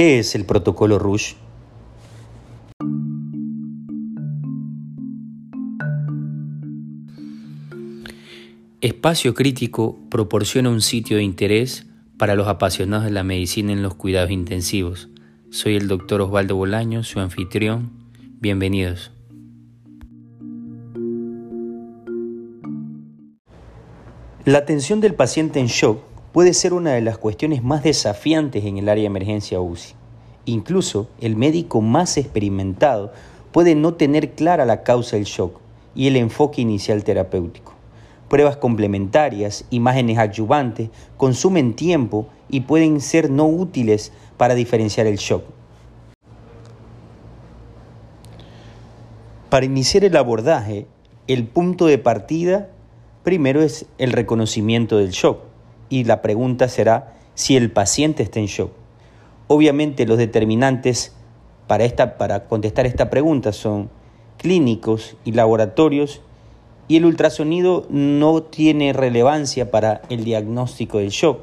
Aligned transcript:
¿Qué 0.00 0.18
es 0.18 0.34
el 0.34 0.46
protocolo 0.46 0.98
Rush? 0.98 1.34
Espacio 8.80 9.34
Crítico 9.34 9.98
proporciona 10.10 10.70
un 10.70 10.80
sitio 10.80 11.18
de 11.18 11.22
interés 11.22 11.86
para 12.16 12.34
los 12.34 12.48
apasionados 12.48 13.04
de 13.04 13.10
la 13.10 13.24
medicina 13.24 13.74
en 13.74 13.82
los 13.82 13.94
cuidados 13.94 14.30
intensivos. 14.30 15.10
Soy 15.50 15.76
el 15.76 15.86
doctor 15.86 16.22
Osvaldo 16.22 16.56
Bolaño, 16.56 17.04
su 17.04 17.20
anfitrión. 17.20 17.90
Bienvenidos. 18.40 19.12
La 24.46 24.56
atención 24.56 25.02
del 25.02 25.14
paciente 25.14 25.60
en 25.60 25.66
shock 25.66 26.09
puede 26.32 26.54
ser 26.54 26.72
una 26.72 26.92
de 26.92 27.00
las 27.00 27.18
cuestiones 27.18 27.62
más 27.62 27.82
desafiantes 27.82 28.64
en 28.64 28.78
el 28.78 28.88
área 28.88 29.02
de 29.02 29.06
emergencia 29.06 29.60
UCI. 29.60 29.94
Incluso 30.44 31.08
el 31.20 31.36
médico 31.36 31.80
más 31.80 32.16
experimentado 32.16 33.12
puede 33.52 33.74
no 33.74 33.94
tener 33.94 34.32
clara 34.32 34.64
la 34.64 34.82
causa 34.82 35.16
del 35.16 35.24
shock 35.24 35.58
y 35.94 36.06
el 36.06 36.16
enfoque 36.16 36.62
inicial 36.62 37.02
terapéutico. 37.02 37.74
Pruebas 38.28 38.56
complementarias, 38.56 39.64
imágenes 39.70 40.18
adyuvantes, 40.18 40.90
consumen 41.16 41.74
tiempo 41.74 42.28
y 42.48 42.60
pueden 42.60 43.00
ser 43.00 43.28
no 43.28 43.46
útiles 43.46 44.12
para 44.36 44.54
diferenciar 44.54 45.08
el 45.08 45.16
shock. 45.16 45.42
Para 49.48 49.66
iniciar 49.66 50.04
el 50.04 50.16
abordaje, 50.16 50.86
el 51.26 51.44
punto 51.48 51.86
de 51.86 51.98
partida 51.98 52.70
primero 53.24 53.62
es 53.62 53.86
el 53.98 54.12
reconocimiento 54.12 54.96
del 54.96 55.10
shock 55.10 55.49
y 55.90 56.04
la 56.04 56.22
pregunta 56.22 56.68
será 56.68 57.12
si 57.34 57.56
el 57.56 57.70
paciente 57.70 58.22
está 58.22 58.40
en 58.40 58.46
shock. 58.46 58.70
Obviamente 59.48 60.06
los 60.06 60.16
determinantes 60.16 61.12
para, 61.66 61.84
esta, 61.84 62.16
para 62.16 62.44
contestar 62.44 62.86
esta 62.86 63.10
pregunta 63.10 63.52
son 63.52 63.90
clínicos 64.38 65.16
y 65.24 65.32
laboratorios 65.32 66.22
y 66.88 66.96
el 66.96 67.04
ultrasonido 67.04 67.86
no 67.90 68.42
tiene 68.42 68.92
relevancia 68.92 69.70
para 69.70 70.02
el 70.08 70.24
diagnóstico 70.24 70.98
del 70.98 71.10
shock. 71.10 71.40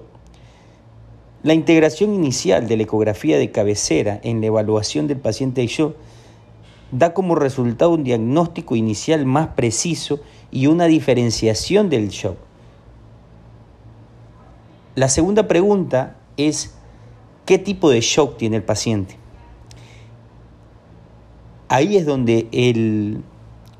La 1.43 1.53
integración 1.53 2.13
inicial 2.13 2.67
de 2.67 2.77
la 2.77 2.83
ecografía 2.83 3.37
de 3.37 3.51
cabecera 3.51 4.19
en 4.23 4.41
la 4.41 4.47
evaluación 4.47 5.07
del 5.07 5.19
paciente 5.19 5.61
de 5.61 5.67
shock 5.67 5.95
da 6.91 7.13
como 7.13 7.35
resultado 7.35 7.91
un 7.91 8.03
diagnóstico 8.03 8.75
inicial 8.75 9.25
más 9.25 9.49
preciso 9.49 10.19
y 10.51 10.67
una 10.67 10.85
diferenciación 10.85 11.89
del 11.89 12.09
shock. 12.09 12.37
La 14.97 15.09
segunda 15.09 15.47
pregunta 15.47 16.15
es, 16.37 16.73
¿qué 17.45 17.59
tipo 17.59 17.91
de 17.91 18.01
shock 18.01 18.35
tiene 18.35 18.55
el 18.55 18.63
paciente? 18.63 19.15
Ahí 21.67 21.97
es 21.97 22.07
donde 22.07 22.47
el 22.51 23.21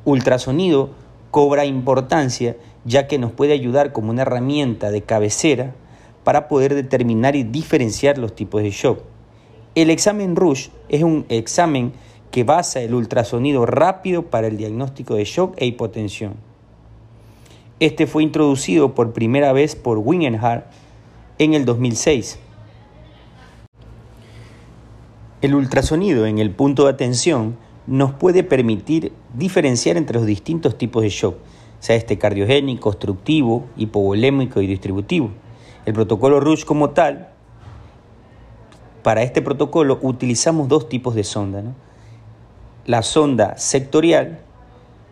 ultrasonido 0.06 0.92
cobra 1.32 1.66
importancia, 1.66 2.56
ya 2.86 3.08
que 3.08 3.18
nos 3.18 3.32
puede 3.32 3.54
ayudar 3.54 3.94
como 3.94 4.12
una 4.12 4.22
herramienta 4.22 4.92
de 4.92 5.02
cabecera 5.02 5.74
para 6.24 6.48
poder 6.48 6.76
determinar 6.76 7.36
y 7.36 7.42
diferenciar 7.42 8.20
los 8.20 8.36
tipos 8.36 8.62
de 8.62 8.70
shock. 8.70 9.00
El 9.74 9.90
examen 9.90 10.36
RUSH 10.36 10.70
es 10.88 11.02
un 11.02 11.26
examen 11.30 11.94
que 12.30 12.44
basa 12.44 12.80
el 12.81 12.94
ultrasonido 12.94 13.66
rápido 13.66 14.28
para 14.28 14.46
el 14.46 14.58
diagnóstico 14.58 15.16
de 15.16 15.26
shock 15.26 15.56
e 15.58 15.66
hipotensión. 15.66 16.36
Este 17.80 18.06
fue 18.06 18.22
introducido 18.22 18.94
por 18.94 19.14
primera 19.14 19.52
vez 19.52 19.76
por 19.76 19.98
Wingenhardt 19.98 20.68
en 21.40 21.54
el 21.54 21.66
2006. 21.66 22.40
El 25.42 25.56
ultrasonido 25.56 26.26
en 26.26 26.40
el 26.40 26.52
punto 26.52 26.86
de 26.86 26.92
atención 26.92 27.58
nos 27.86 28.12
puede 28.12 28.44
permitir 28.44 29.14
diferenciar 29.34 29.98
entre 29.98 30.18
los 30.18 30.26
distintos 30.26 30.78
tipos 30.78 31.03
de 31.03 31.09
shock, 31.09 31.36
sea 31.80 31.96
este 31.96 32.18
cardiogénico, 32.18 32.90
obstructivo, 32.90 33.66
hipovolémico 33.78 34.62
y 34.62 34.68
distributivo. 34.68 35.30
El 35.86 35.94
protocolo 35.94 36.40
RUSH 36.40 36.66
como 36.66 36.90
tal, 36.90 37.30
para 39.03 39.22
este 39.22 39.42
protocolo 39.42 40.00
utilizamos 40.02 40.68
dos 40.68 40.90
tipos 40.90 41.16
de 41.16 41.24
sonda. 41.24 41.64
La 42.86 43.03
sonda 43.03 43.58
sectorial, 43.58 44.40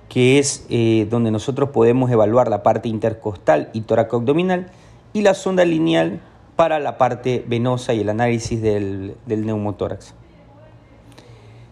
que 0.09 0.39
es 0.39 0.65
eh, 0.69 1.07
donde 1.09 1.31
nosotros 1.31 1.69
podemos 1.69 2.11
evaluar 2.11 2.49
la 2.49 2.63
parte 2.63 2.89
intercostal 2.89 3.69
y 3.73 3.85
abdominal, 3.89 4.71
y 5.15 5.21
la 5.21 5.33
sonda 5.33 5.63
lineal 5.63 6.19
para 6.57 6.77
la 6.81 6.97
parte 6.97 7.45
venosa 7.47 7.93
y 7.93 8.01
el 8.01 8.09
análisis 8.09 8.61
del, 8.61 9.15
del 9.25 9.45
neumotórax. 9.45 10.13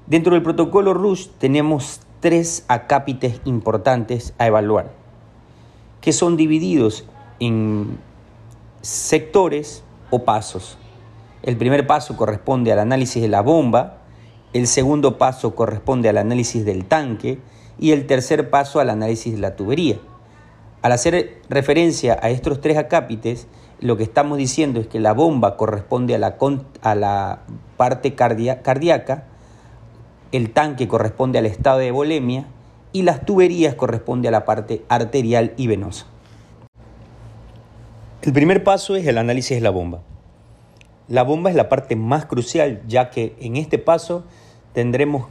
Dentro 0.07 0.33
del 0.33 0.43
protocolo 0.43 0.93
RUSH 0.93 1.27
tenemos 1.39 1.99
tres 2.21 2.63
acápites 2.69 3.41
importantes 3.43 4.33
a 4.37 4.47
evaluar, 4.47 4.93
que 5.99 6.13
son 6.13 6.37
divididos 6.37 7.03
en 7.41 7.97
sectores 8.81 9.83
o 10.09 10.23
pasos. 10.23 10.77
El 11.41 11.57
primer 11.57 11.85
paso 11.85 12.15
corresponde 12.15 12.71
al 12.71 12.79
análisis 12.79 13.21
de 13.21 13.27
la 13.27 13.41
bomba, 13.41 13.97
el 14.53 14.67
segundo 14.67 15.17
paso 15.17 15.53
corresponde 15.53 16.07
al 16.07 16.17
análisis 16.17 16.63
del 16.63 16.85
tanque 16.85 17.39
y 17.77 17.91
el 17.91 18.07
tercer 18.07 18.49
paso 18.49 18.79
al 18.79 18.89
análisis 18.89 19.33
de 19.33 19.41
la 19.41 19.57
tubería. 19.57 19.99
Al 20.83 20.91
hacer 20.91 21.37
referencia 21.49 22.19
a 22.21 22.29
estos 22.29 22.59
tres 22.59 22.77
acápites, 22.77 23.47
lo 23.79 23.95
que 23.95 24.03
estamos 24.03 24.37
diciendo 24.37 24.81
es 24.81 24.87
que 24.87 24.99
la 24.99 25.13
bomba 25.13 25.55
corresponde 25.55 26.13
a 26.13 26.19
la, 26.19 27.39
parte 27.77 28.15
cardíaca, 28.15 29.23
el 30.33 30.51
tanque 30.51 30.89
corresponde 30.89 31.39
al 31.39 31.45
estado 31.45 31.77
de 31.79 31.91
bolemia 31.91 32.47
y 32.91 33.03
las 33.03 33.25
tuberías 33.25 33.75
corresponde 33.75 34.27
a 34.27 34.31
la 34.31 34.43
parte 34.43 34.83
arterial 34.89 35.53
y 35.55 35.67
venosa. 35.67 36.05
El 38.21 38.33
primer 38.33 38.65
paso 38.65 38.97
es 38.97 39.07
el 39.07 39.17
análisis 39.17 39.55
de 39.55 39.61
la 39.61 39.69
bomba. 39.69 40.01
La 41.07 41.23
bomba 41.23 41.49
es 41.49 41.55
la 41.55 41.69
parte 41.69 41.95
más 41.95 42.25
crucial 42.25 42.81
ya 42.89 43.09
que 43.09 43.37
en 43.39 43.55
este 43.55 43.79
paso 43.79 44.25
tendremos 44.73 45.29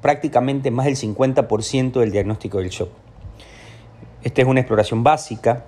prácticamente 0.00 0.70
más 0.70 0.86
del 0.86 0.96
50% 0.96 2.00
del 2.00 2.12
diagnóstico 2.12 2.58
del 2.58 2.70
shock. 2.70 3.05
Esta 4.26 4.42
es 4.42 4.48
una 4.48 4.58
exploración 4.58 5.04
básica, 5.04 5.66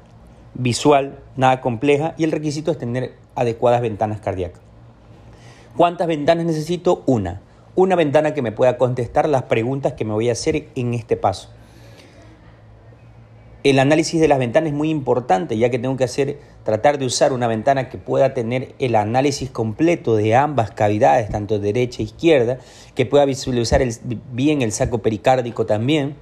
visual, 0.54 1.20
nada 1.36 1.60
compleja 1.60 2.16
y 2.18 2.24
el 2.24 2.32
requisito 2.32 2.72
es 2.72 2.78
tener 2.78 3.14
adecuadas 3.36 3.80
ventanas 3.80 4.18
cardíacas. 4.18 4.60
¿Cuántas 5.76 6.08
ventanas 6.08 6.44
necesito? 6.44 7.04
Una 7.06 7.40
una 7.76 7.94
ventana 7.94 8.34
que 8.34 8.42
me 8.42 8.50
pueda 8.50 8.76
contestar 8.76 9.28
las 9.28 9.44
preguntas 9.44 9.92
que 9.92 10.04
me 10.04 10.12
voy 10.12 10.28
a 10.28 10.32
hacer 10.32 10.66
en 10.74 10.94
este 10.94 11.16
paso. 11.16 11.50
El 13.62 13.78
análisis 13.78 14.20
de 14.20 14.26
las 14.26 14.40
ventanas 14.40 14.70
es 14.70 14.74
muy 14.74 14.90
importante, 14.90 15.56
ya 15.56 15.70
que 15.70 15.78
tengo 15.78 15.96
que 15.96 16.02
hacer, 16.02 16.40
tratar 16.64 16.98
de 16.98 17.06
usar 17.06 17.32
una 17.32 17.46
ventana 17.46 17.88
que 17.88 17.96
pueda 17.96 18.34
tener 18.34 18.74
el 18.80 18.96
análisis 18.96 19.50
completo 19.50 20.16
de 20.16 20.34
ambas 20.34 20.72
cavidades, 20.72 21.28
tanto 21.28 21.60
derecha 21.60 22.02
e 22.02 22.06
izquierda, 22.06 22.58
que 22.96 23.06
pueda 23.06 23.24
visualizar 23.24 23.80
bien 24.32 24.62
el 24.62 24.72
saco 24.72 24.98
pericárdico 24.98 25.64
también 25.64 26.16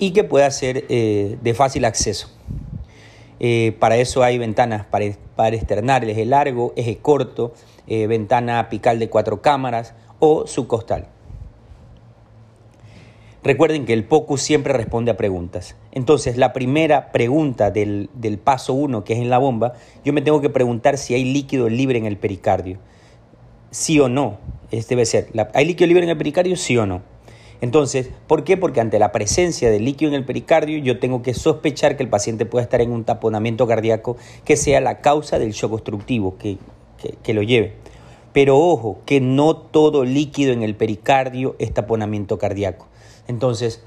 y 0.00 0.10
que 0.10 0.24
pueda 0.24 0.50
ser 0.50 0.86
eh, 0.88 1.38
de 1.40 1.54
fácil 1.54 1.84
acceso. 1.84 2.28
Eh, 3.38 3.76
para 3.78 3.96
eso 3.98 4.22
hay 4.22 4.38
ventanas 4.38 4.84
para, 4.86 5.04
para 5.36 5.54
externar 5.54 6.04
eje 6.04 6.24
largo, 6.24 6.72
eje 6.74 6.98
corto, 6.98 7.54
eh, 7.86 8.06
ventana 8.06 8.58
apical 8.58 8.98
de 8.98 9.08
cuatro 9.08 9.40
cámaras, 9.40 9.94
o 10.18 10.46
su 10.46 10.66
costal. 10.66 11.06
Recuerden 13.42 13.86
que 13.86 13.94
el 13.94 14.04
POCUS 14.04 14.42
siempre 14.42 14.74
responde 14.74 15.10
a 15.10 15.16
preguntas. 15.16 15.76
Entonces, 15.92 16.36
la 16.36 16.52
primera 16.52 17.10
pregunta 17.10 17.70
del, 17.70 18.08
paso 18.42 18.74
1, 18.74 19.04
que 19.04 19.14
es 19.14 19.18
en 19.18 19.30
la 19.30 19.38
bomba, 19.38 19.74
yo 20.04 20.12
me 20.12 20.20
tengo 20.20 20.42
que 20.42 20.50
preguntar 20.50 20.98
si 20.98 21.14
hay 21.14 21.24
líquido 21.24 21.70
libre 21.70 21.98
en 21.98 22.04
el 22.04 22.18
pericardio. 22.18 22.78
Sí 23.70 23.98
o 23.98 24.10
no. 24.10 24.38
Este 24.70 24.94
debe 24.94 25.06
ser. 25.06 25.28
¿Hay 25.54 25.64
líquido 25.64 25.88
libre 25.88 26.04
en 26.04 26.10
el 26.10 26.18
pericardio? 26.18 26.56
Sí 26.56 26.76
o 26.76 26.84
no. 26.84 27.00
Entonces, 27.60 28.10
¿por 28.26 28.44
qué? 28.44 28.56
Porque 28.56 28.80
ante 28.80 28.98
la 28.98 29.12
presencia 29.12 29.70
de 29.70 29.80
líquido 29.80 30.10
en 30.10 30.14
el 30.14 30.24
pericardio, 30.24 30.78
yo 30.78 30.98
tengo 30.98 31.22
que 31.22 31.34
sospechar 31.34 31.96
que 31.96 32.02
el 32.02 32.08
paciente 32.08 32.46
pueda 32.46 32.62
estar 32.62 32.80
en 32.80 32.90
un 32.90 33.04
taponamiento 33.04 33.66
cardíaco 33.66 34.16
que 34.44 34.56
sea 34.56 34.80
la 34.80 35.00
causa 35.00 35.38
del 35.38 35.52
shock 35.52 35.74
obstructivo 35.74 36.36
que, 36.38 36.58
que 37.22 37.34
lo 37.34 37.42
lleve. 37.42 37.74
Pero 38.32 38.58
ojo, 38.58 39.00
que 39.06 39.20
no 39.20 39.56
todo 39.56 40.04
líquido 40.04 40.52
en 40.52 40.62
el 40.62 40.76
pericardio 40.76 41.56
es 41.58 41.74
taponamiento 41.74 42.38
cardíaco. 42.38 42.88
Entonces, 43.26 43.82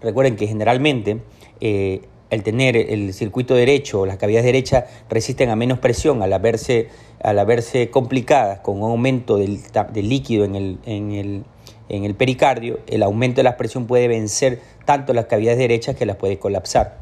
recuerden 0.00 0.36
que 0.36 0.46
generalmente 0.46 1.22
eh, 1.60 2.02
el 2.30 2.42
tener 2.42 2.76
el 2.76 3.12
circuito 3.14 3.54
derecho 3.54 4.00
o 4.00 4.06
las 4.06 4.16
cavidades 4.16 4.44
derechas 4.44 4.84
resisten 5.08 5.50
a 5.50 5.56
menos 5.56 5.78
presión 5.78 6.22
al 6.22 6.32
haberse, 6.32 6.88
al 7.22 7.38
haberse 7.38 7.90
complicadas 7.90 8.60
con 8.60 8.82
un 8.82 8.90
aumento 8.90 9.36
del, 9.36 9.60
líquido 9.94 10.44
en 10.44 10.54
el, 10.56 10.78
en, 10.84 11.12
el, 11.12 11.44
en 11.88 12.04
el 12.04 12.14
pericardio, 12.14 12.80
el 12.86 13.02
aumento 13.02 13.36
de 13.36 13.44
la 13.44 13.56
presión 13.56 13.86
puede 13.86 14.08
vencer 14.08 14.60
tanto 14.84 15.12
las 15.12 15.26
cavidades 15.26 15.58
derechas 15.58 15.96
que 15.96 16.06
las 16.06 16.16
puede 16.16 16.38
colapsar. 16.38 16.98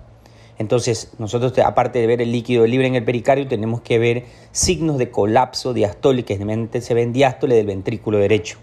Entonces, 0.58 1.12
nosotros, 1.18 1.58
aparte 1.58 1.98
de 1.98 2.06
ver 2.06 2.20
el 2.20 2.30
líquido 2.30 2.66
libre 2.66 2.86
en 2.86 2.94
el 2.94 3.04
pericardio, 3.04 3.48
tenemos 3.48 3.80
que 3.80 3.98
ver 3.98 4.24
signos 4.52 4.98
de 4.98 5.10
colapso 5.10 5.72
diastólico, 5.72 6.28
que 6.28 6.36
generalmente 6.36 6.80
se 6.80 6.94
ven 6.94 7.12
diástole 7.12 7.56
del 7.56 7.66
ventrículo 7.66 8.18
derecho. 8.18 8.58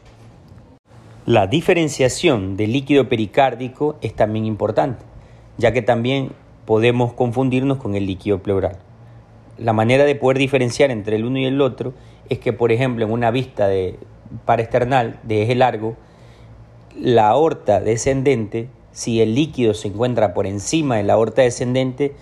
La 1.25 1.47
diferenciación 1.47 2.57
del 2.57 2.73
líquido 2.73 3.09
pericárdico 3.09 3.97
es 4.01 4.15
también 4.15 4.45
importante, 4.45 5.03
ya 5.57 5.73
que 5.73 5.81
también 5.81 6.31
podemos 6.65 7.13
confundirnos 7.13 7.77
con 7.77 7.95
el 7.95 8.05
líquido 8.05 8.39
pleural. 8.39 8.77
La 9.57 9.73
manera 9.73 10.05
de 10.05 10.15
poder 10.15 10.37
diferenciar 10.37 10.91
entre 10.91 11.17
el 11.17 11.25
uno 11.25 11.39
y 11.39 11.45
el 11.45 11.59
otro 11.59 11.93
es 12.29 12.39
que, 12.39 12.53
por 12.53 12.71
ejemplo, 12.71 13.05
en 13.05 13.11
una 13.11 13.31
vista 13.31 13.67
de 13.67 13.99
paraesternal 14.45 15.19
de 15.23 15.43
eje 15.43 15.55
largo, 15.55 15.97
la 16.95 17.29
aorta 17.29 17.79
descendente 17.79 18.69
si 18.91 19.21
el 19.21 19.35
líquido 19.35 19.73
se 19.73 19.87
encuentra 19.87 20.33
por 20.33 20.45
encima 20.45 20.97
de 20.97 21.03
la 21.03 21.13
aorta 21.13 21.41
descendente, 21.41 22.15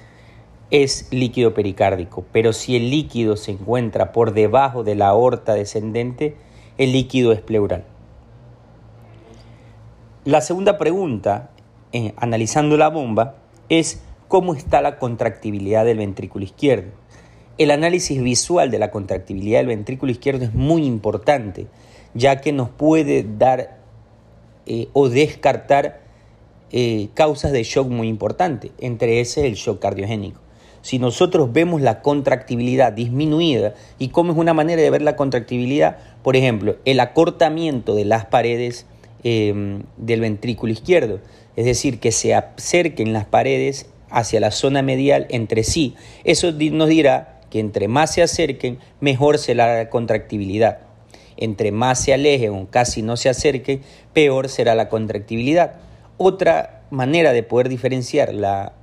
es 0.70 1.08
líquido 1.12 1.54
pericárdico, 1.54 2.26
pero 2.32 2.54
si 2.54 2.76
el 2.76 2.92
líquido 2.92 3.36
se 3.38 3.52
encuentra 3.52 4.12
por 4.12 4.34
debajo 4.34 4.84
de 4.84 4.96
la 4.96 5.08
aorta 5.08 5.54
descendente, 5.54 6.36
el 6.78 6.92
líquido 6.92 7.32
es 7.32 7.42
pleural. 7.42 7.84
La 10.24 10.42
segunda 10.42 10.78
pregunta, 10.78 11.50
eh, 11.94 12.14
analizando 12.18 12.76
la 12.78 12.90
bomba, 12.90 13.38
es 13.70 14.04
cómo 14.28 14.54
está 14.54 14.82
la 14.82 15.00
contractibilidad 15.00 15.86
del 15.86 15.98
ventrículo 15.98 16.44
izquierdo. 16.44 16.92
El 17.58 17.72
análisis 17.72 18.22
visual 18.22 18.70
de 18.70 18.78
la 18.78 18.92
contractibilidad 18.92 19.60
del 19.60 19.68
ventrículo 19.68 20.12
izquierdo 20.12 20.46
es 20.46 20.54
muy 20.54 20.86
importante, 20.86 21.66
ya 22.14 22.42
que 22.42 22.52
nos 22.52 22.70
puede 22.70 23.26
dar 23.38 23.78
eh, 24.68 24.90
o 24.94 25.10
descartar 25.10 26.02
eh, 26.72 27.08
causas 27.14 27.54
de 27.54 27.64
shock 27.64 27.88
muy 27.88 28.10
importantes, 28.10 28.72
entre 28.80 29.22
ese 29.22 29.48
el 29.48 29.56
shock 29.56 29.80
cardiogénico. 29.80 30.42
Si 30.82 31.00
nosotros 31.00 31.54
vemos 31.54 31.82
la 31.82 32.02
contractibilidad 32.02 32.92
disminuida, 32.92 33.74
¿y 33.98 34.10
cómo 34.10 34.34
es 34.34 34.38
una 34.38 34.54
manera 34.54 34.82
de 34.82 34.90
ver 34.90 35.02
la 35.02 35.16
contractibilidad? 35.16 35.98
Por 36.24 36.36
ejemplo, 36.36 36.76
el 36.86 37.00
acortamiento 37.00 37.96
de 37.96 38.06
las 38.06 38.26
paredes 38.26 38.86
em, 39.24 39.84
del 39.96 40.22
ventrículo 40.22 40.74
izquierdo, 40.74 41.20
es 41.56 41.66
decir, 41.66 42.00
que 42.00 42.12
se 42.12 42.36
acerquen 42.36 43.14
las 43.14 43.26
paredes 43.26 43.90
hacia 44.10 44.40
la 44.40 44.52
zona 44.52 44.82
medial 44.82 45.28
entre 45.30 45.64
sí. 45.64 45.96
Eso 46.24 46.52
nos 46.52 46.90
dirá 46.90 47.40
que 47.50 47.60
entre 47.60 47.88
más 47.88 48.14
se 48.14 48.22
acerquen, 48.22 48.80
mejor 49.00 49.38
será 49.38 49.78
la 49.78 49.90
contractibilidad. 49.90 50.87
Entre 51.38 51.72
más 51.72 52.02
se 52.02 52.14
alejen 52.14 52.54
o 52.54 52.68
casi 52.70 53.02
no 53.02 53.16
se 53.16 53.30
acerquen, 53.30 53.82
peor 54.14 54.50
será 54.50 54.76
la 54.76 54.90
contractibilidad. 54.90 55.76
Otra 56.18 56.84
manera 56.90 57.34
de 57.34 57.44
poder 57.44 57.70
diferenciar 57.70 58.34
la, 58.34 58.74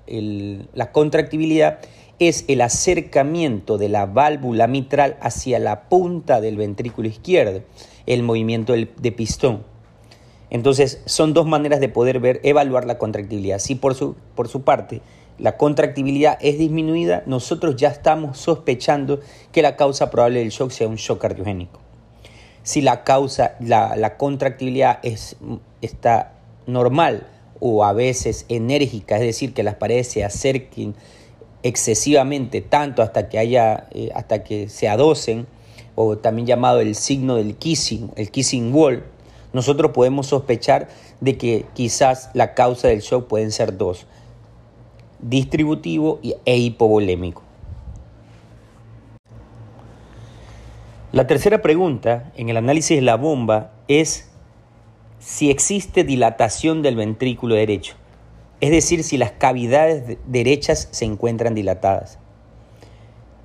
contractibilidad 0.92 1.78
es 2.18 2.44
el 2.48 2.60
acercamiento 2.60 3.76
de 3.76 3.88
la 3.88 4.06
válvula 4.06 4.66
mitral 4.66 5.16
hacia 5.20 5.58
la 5.58 5.88
punta 5.88 6.40
del 6.40 6.56
ventrículo 6.56 7.08
izquierdo, 7.08 7.62
el 8.06 8.22
movimiento 8.22 8.72
de 8.72 9.12
pistón. 9.12 9.62
Entonces, 10.54 11.02
son 11.06 11.34
dos 11.34 11.46
maneras 11.46 11.80
de 11.80 11.88
poder 11.88 12.20
ver, 12.20 12.40
evaluar 12.44 12.84
la 12.84 12.96
contractibilidad. 12.96 13.58
Si 13.58 13.74
por 13.74 13.96
su, 13.96 14.14
por 14.36 14.46
su 14.46 14.62
parte 14.62 15.00
la 15.36 15.56
contractibilidad 15.56 16.38
es 16.40 16.58
disminuida, 16.58 17.24
nosotros 17.26 17.74
ya 17.74 17.88
estamos 17.88 18.38
sospechando 18.38 19.18
que 19.50 19.62
la 19.62 19.74
causa 19.74 20.10
probable 20.10 20.38
del 20.38 20.50
shock 20.50 20.70
sea 20.70 20.86
un 20.86 20.94
shock 20.94 21.20
cardiogénico. 21.20 21.83
Si 22.64 22.80
la 22.80 23.04
causa, 23.04 23.54
la, 23.60 23.94
la 23.94 24.16
contractibilidad 24.16 24.98
es, 25.04 25.36
está 25.80 26.32
normal 26.66 27.28
o 27.60 27.84
a 27.84 27.92
veces 27.92 28.46
enérgica, 28.48 29.16
es 29.16 29.22
decir, 29.22 29.54
que 29.54 29.62
las 29.62 29.76
paredes 29.76 30.08
se 30.08 30.24
acerquen 30.24 30.96
excesivamente 31.62 32.60
tanto 32.60 33.02
hasta 33.02 33.28
que 33.28 33.38
haya 33.38 33.86
eh, 33.92 34.10
hasta 34.14 34.44
que 34.44 34.68
se 34.68 34.88
adocen 34.88 35.46
o 35.94 36.18
también 36.18 36.46
llamado 36.46 36.80
el 36.80 36.94
signo 36.94 37.36
del 37.36 37.56
kissing, 37.56 38.10
el 38.16 38.30
kissing 38.30 38.74
wall, 38.74 39.04
nosotros 39.52 39.92
podemos 39.92 40.26
sospechar 40.26 40.88
de 41.20 41.38
que 41.38 41.64
quizás 41.74 42.30
la 42.34 42.54
causa 42.54 42.88
del 42.88 43.00
shock 43.00 43.28
pueden 43.28 43.52
ser 43.52 43.78
dos, 43.78 44.06
distributivo 45.20 46.20
e 46.44 46.56
hipovolémico. 46.56 47.43
La 51.14 51.28
tercera 51.28 51.62
pregunta 51.62 52.32
en 52.36 52.48
el 52.48 52.56
análisis 52.56 52.96
de 52.96 53.00
la 53.00 53.14
bomba 53.14 53.70
es 53.86 54.28
si 55.20 55.48
existe 55.48 56.02
dilatación 56.02 56.82
del 56.82 56.96
ventrículo 56.96 57.54
derecho, 57.54 57.94
es 58.60 58.72
decir, 58.72 59.04
si 59.04 59.16
las 59.16 59.30
cavidades 59.30 60.18
derechas 60.26 60.88
se 60.90 61.04
encuentran 61.04 61.54
dilatadas. 61.54 62.18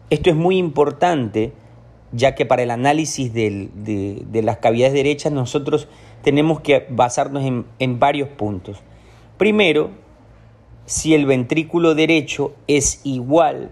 Esto 0.10 0.32
es 0.32 0.36
muy 0.36 0.58
importante 0.58 1.54
ya 2.12 2.34
que 2.34 2.48
para 2.48 2.64
el 2.64 2.72
análisis 2.72 3.36
de, 3.36 4.26
las 4.42 4.58
cavidades 4.58 4.94
derechas 4.94 5.32
nosotros 5.32 5.88
tenemos 6.24 6.62
que 6.62 6.88
basarnos 6.90 7.44
en, 7.78 8.00
varios 8.00 8.30
puntos. 8.30 8.80
Primero, 9.38 9.92
si 10.88 11.14
el 11.14 11.28
ventrículo 11.28 11.94
derecho 11.94 12.56
es 12.66 13.02
igual 13.04 13.72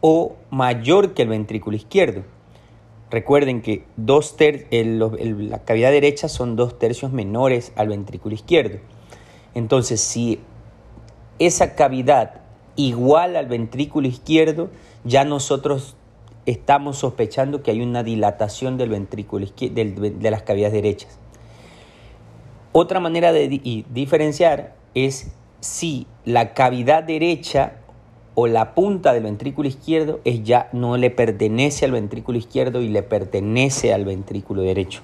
o 0.00 0.34
mayor 0.50 1.14
que 1.14 1.22
el 1.22 1.28
ventrículo 1.28 1.76
izquierdo. 1.76 2.24
Recuerden 3.10 3.60
que 3.60 3.84
dos 3.96 4.36
la 4.38 5.64
cavidad 5.64 5.90
derecha 5.90 6.28
son 6.28 6.54
dos 6.54 6.78
tercios 6.78 7.12
menores 7.12 7.72
al 7.74 7.88
ventrículo 7.88 8.34
izquierdo. 8.34 8.78
Entonces, 9.54 10.00
si 10.00 10.38
esa 11.40 11.74
cavidad 11.74 12.42
igual 12.76 13.36
al 13.36 13.46
ventrículo 13.46 14.06
izquierdo, 14.06 14.70
ya 15.04 15.24
nosotros 15.24 15.96
estamos 16.46 16.98
sospechando 16.98 17.62
que 17.62 17.72
hay 17.72 17.80
una 17.80 18.02
dilatación 18.02 18.78
del 18.78 18.90
ventrículo 18.90 19.46
de 19.46 20.30
las 20.30 20.42
cavidades 20.42 20.72
derechas. 20.72 21.18
Otra 22.72 23.00
manera 23.00 23.32
de 23.32 23.48
diferenciar 23.90 24.76
es 24.94 25.32
si 25.58 26.06
la 26.24 26.54
cavidad 26.54 27.02
derecha 27.02 27.79
o 28.42 28.46
la 28.46 28.74
punta 28.74 29.12
del 29.12 29.24
ventrículo 29.24 29.68
izquierdo 29.68 30.20
es 30.24 30.42
ya 30.42 30.70
no 30.72 30.96
le 30.96 31.10
pertenece 31.10 31.84
al 31.84 31.92
ventrículo 31.92 32.38
izquierdo 32.38 32.80
y 32.80 32.88
le 32.88 33.02
pertenece 33.02 33.92
al 33.92 34.06
ventrículo 34.06 34.62
derecho. 34.62 35.02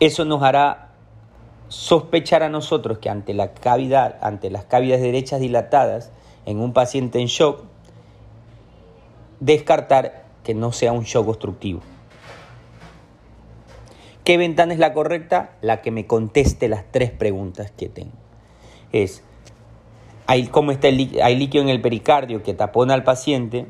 Eso 0.00 0.24
nos 0.24 0.42
hará 0.42 0.92
sospechar 1.68 2.42
a 2.42 2.48
nosotros 2.48 2.96
que 2.96 3.10
ante 3.10 3.34
la 3.34 3.52
cavidad, 3.52 4.16
ante 4.22 4.48
las 4.48 4.64
cavidades 4.64 5.02
derechas 5.02 5.38
dilatadas 5.38 6.12
en 6.46 6.60
un 6.60 6.72
paciente 6.72 7.20
en 7.20 7.26
shock, 7.26 7.64
descartar 9.40 10.24
que 10.44 10.54
no 10.54 10.72
sea 10.72 10.92
un 10.92 11.04
shock 11.04 11.28
obstructivo. 11.28 11.82
¿Qué 14.24 14.38
ventana 14.38 14.72
es 14.72 14.78
la 14.78 14.94
correcta? 14.94 15.50
La 15.60 15.82
que 15.82 15.90
me 15.90 16.06
conteste 16.06 16.70
las 16.70 16.90
tres 16.90 17.10
preguntas 17.10 17.70
que 17.70 17.90
tengo. 17.90 18.16
Es 18.92 19.22
está 20.28 20.88
el, 20.88 21.20
hay 21.22 21.36
líquido 21.36 21.62
en 21.62 21.70
el 21.70 21.80
pericardio 21.80 22.42
que 22.42 22.54
tapona 22.54 22.94
al 22.94 23.04
paciente, 23.04 23.66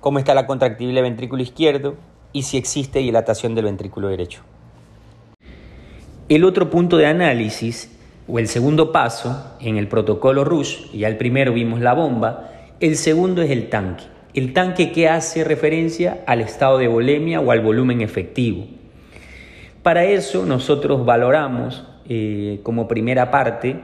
cómo 0.00 0.18
está 0.18 0.34
la 0.34 0.46
contractibilidad 0.46 1.02
ventrículo 1.02 1.42
izquierdo 1.42 1.94
y 2.32 2.42
si 2.42 2.56
existe 2.56 2.98
dilatación 2.98 3.54
del 3.54 3.64
ventrículo 3.64 4.08
derecho. 4.08 4.42
El 6.28 6.44
otro 6.44 6.70
punto 6.70 6.96
de 6.96 7.06
análisis, 7.06 7.92
o 8.28 8.38
el 8.40 8.48
segundo 8.48 8.90
paso 8.90 9.54
en 9.60 9.76
el 9.76 9.86
protocolo 9.86 10.44
RUSH, 10.44 10.90
ya 10.92 11.06
el 11.08 11.16
primero 11.16 11.52
vimos 11.52 11.80
la 11.80 11.94
bomba, 11.94 12.50
el 12.80 12.96
segundo 12.96 13.42
es 13.42 13.50
el 13.50 13.68
tanque. 13.68 14.04
El 14.34 14.52
tanque 14.52 14.92
que 14.92 15.08
hace 15.08 15.44
referencia 15.44 16.24
al 16.26 16.40
estado 16.40 16.78
de 16.78 16.88
volemia 16.88 17.40
o 17.40 17.52
al 17.52 17.60
volumen 17.60 18.00
efectivo. 18.00 18.66
Para 19.82 20.04
eso 20.04 20.44
nosotros 20.44 21.06
valoramos 21.06 21.84
eh, 22.08 22.60
como 22.62 22.88
primera 22.88 23.30
parte 23.30 23.80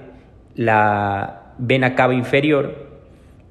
la 0.54 1.41
vena 1.58 1.94
cava 1.94 2.14
inferior 2.14 2.92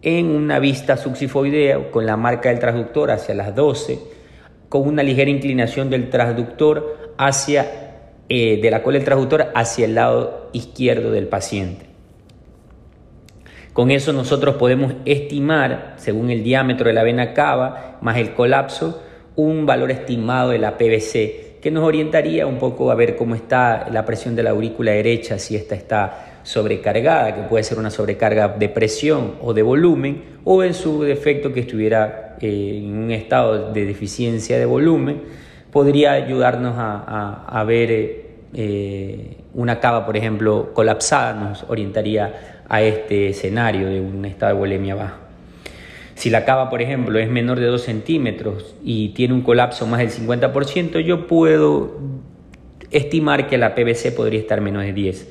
en 0.02 0.28
una 0.28 0.60
vista 0.60 0.98
suxifoidea 0.98 1.92
con 1.92 2.06
la 2.06 2.18
marca 2.18 2.50
del 2.50 2.60
transductor 2.60 3.12
hacia 3.12 3.36
las 3.36 3.56
12, 3.56 4.00
con 4.70 4.88
una 4.88 5.04
ligera 5.04 5.30
inclinación 5.30 5.90
del 5.90 6.10
transductor 6.10 7.14
hacia, 7.18 7.68
eh, 8.30 8.60
de 8.62 8.72
la 8.72 8.82
cola 8.82 8.98
del 8.98 9.06
transductor 9.06 9.52
hacia 9.54 9.86
el 9.86 9.96
lado 9.96 10.50
izquierdo 10.54 11.12
del 11.12 11.28
paciente. 11.28 11.86
Con 13.74 13.92
eso 13.92 14.12
nosotros 14.12 14.56
podemos 14.56 14.94
estimar, 15.06 15.94
según 15.98 16.30
el 16.30 16.44
diámetro 16.44 16.88
de 16.88 16.94
la 16.94 17.04
vena 17.04 17.34
cava 17.34 18.00
más 18.02 18.18
el 18.18 18.34
colapso, 18.34 19.02
un 19.36 19.66
valor 19.66 19.92
estimado 19.92 20.50
de 20.50 20.58
la 20.58 20.78
PVC, 20.78 21.60
que 21.62 21.72
nos 21.72 21.84
orientaría 21.84 22.48
un 22.48 22.58
poco 22.58 22.92
a 22.92 22.96
ver 22.96 23.16
cómo 23.16 23.36
está 23.36 23.88
la 23.90 24.04
presión 24.04 24.36
de 24.36 24.44
la 24.44 24.50
aurícula 24.50 24.92
derecha, 24.92 25.38
si 25.38 25.56
esta 25.56 25.76
está 25.76 26.31
sobrecargada, 26.44 27.36
que 27.36 27.42
puede 27.44 27.64
ser 27.64 27.80
una 27.80 27.92
sobrecarga 27.92 28.50
de 28.50 28.70
presión 28.70 29.36
o 29.42 29.54
de 29.54 29.62
volumen, 29.62 30.24
o 30.44 30.64
en 30.64 30.74
su 30.74 31.04
defecto 31.04 31.54
que 31.54 31.62
estuviera 31.62 32.38
eh, 32.42 32.82
en 32.84 32.98
un 32.98 33.12
estado 33.12 33.72
de 33.72 33.86
deficiencia 33.86 34.58
de 34.58 34.66
volumen, 34.66 35.22
podría 35.72 36.12
ayudarnos 36.14 36.76
a, 36.78 37.64
ver 37.66 38.26
eh, 38.54 39.38
una 39.54 39.80
cava, 39.80 40.06
por 40.06 40.18
ejemplo, 40.18 40.72
colapsada, 40.74 41.34
nos 41.34 41.64
orientaría 41.70 42.64
a 42.68 42.82
este 42.82 43.30
escenario 43.30 43.88
de 43.88 44.02
un 44.02 44.26
estado 44.26 44.54
de 44.54 44.60
bulimia 44.60 44.96
baja. 44.96 45.18
Si 46.16 46.30
la 46.30 46.46
cava, 46.46 46.70
por 46.70 46.82
ejemplo, 46.82 47.18
es 47.20 47.30
menor 47.30 47.60
de 47.60 47.66
2 47.66 47.82
centímetros 47.82 48.76
y 48.84 49.10
tiene 49.10 49.34
un 49.34 49.42
colapso 49.42 49.88
más 49.88 50.00
del 50.00 50.12
50%, 50.12 51.00
yo 51.00 51.26
puedo 51.26 51.98
estimar 52.92 53.48
que 53.48 53.58
la 53.58 53.74
PVC 53.74 54.12
podría 54.16 54.40
estar 54.40 54.62
menos 54.62 54.84
de 54.84 54.94
10. 54.94 55.28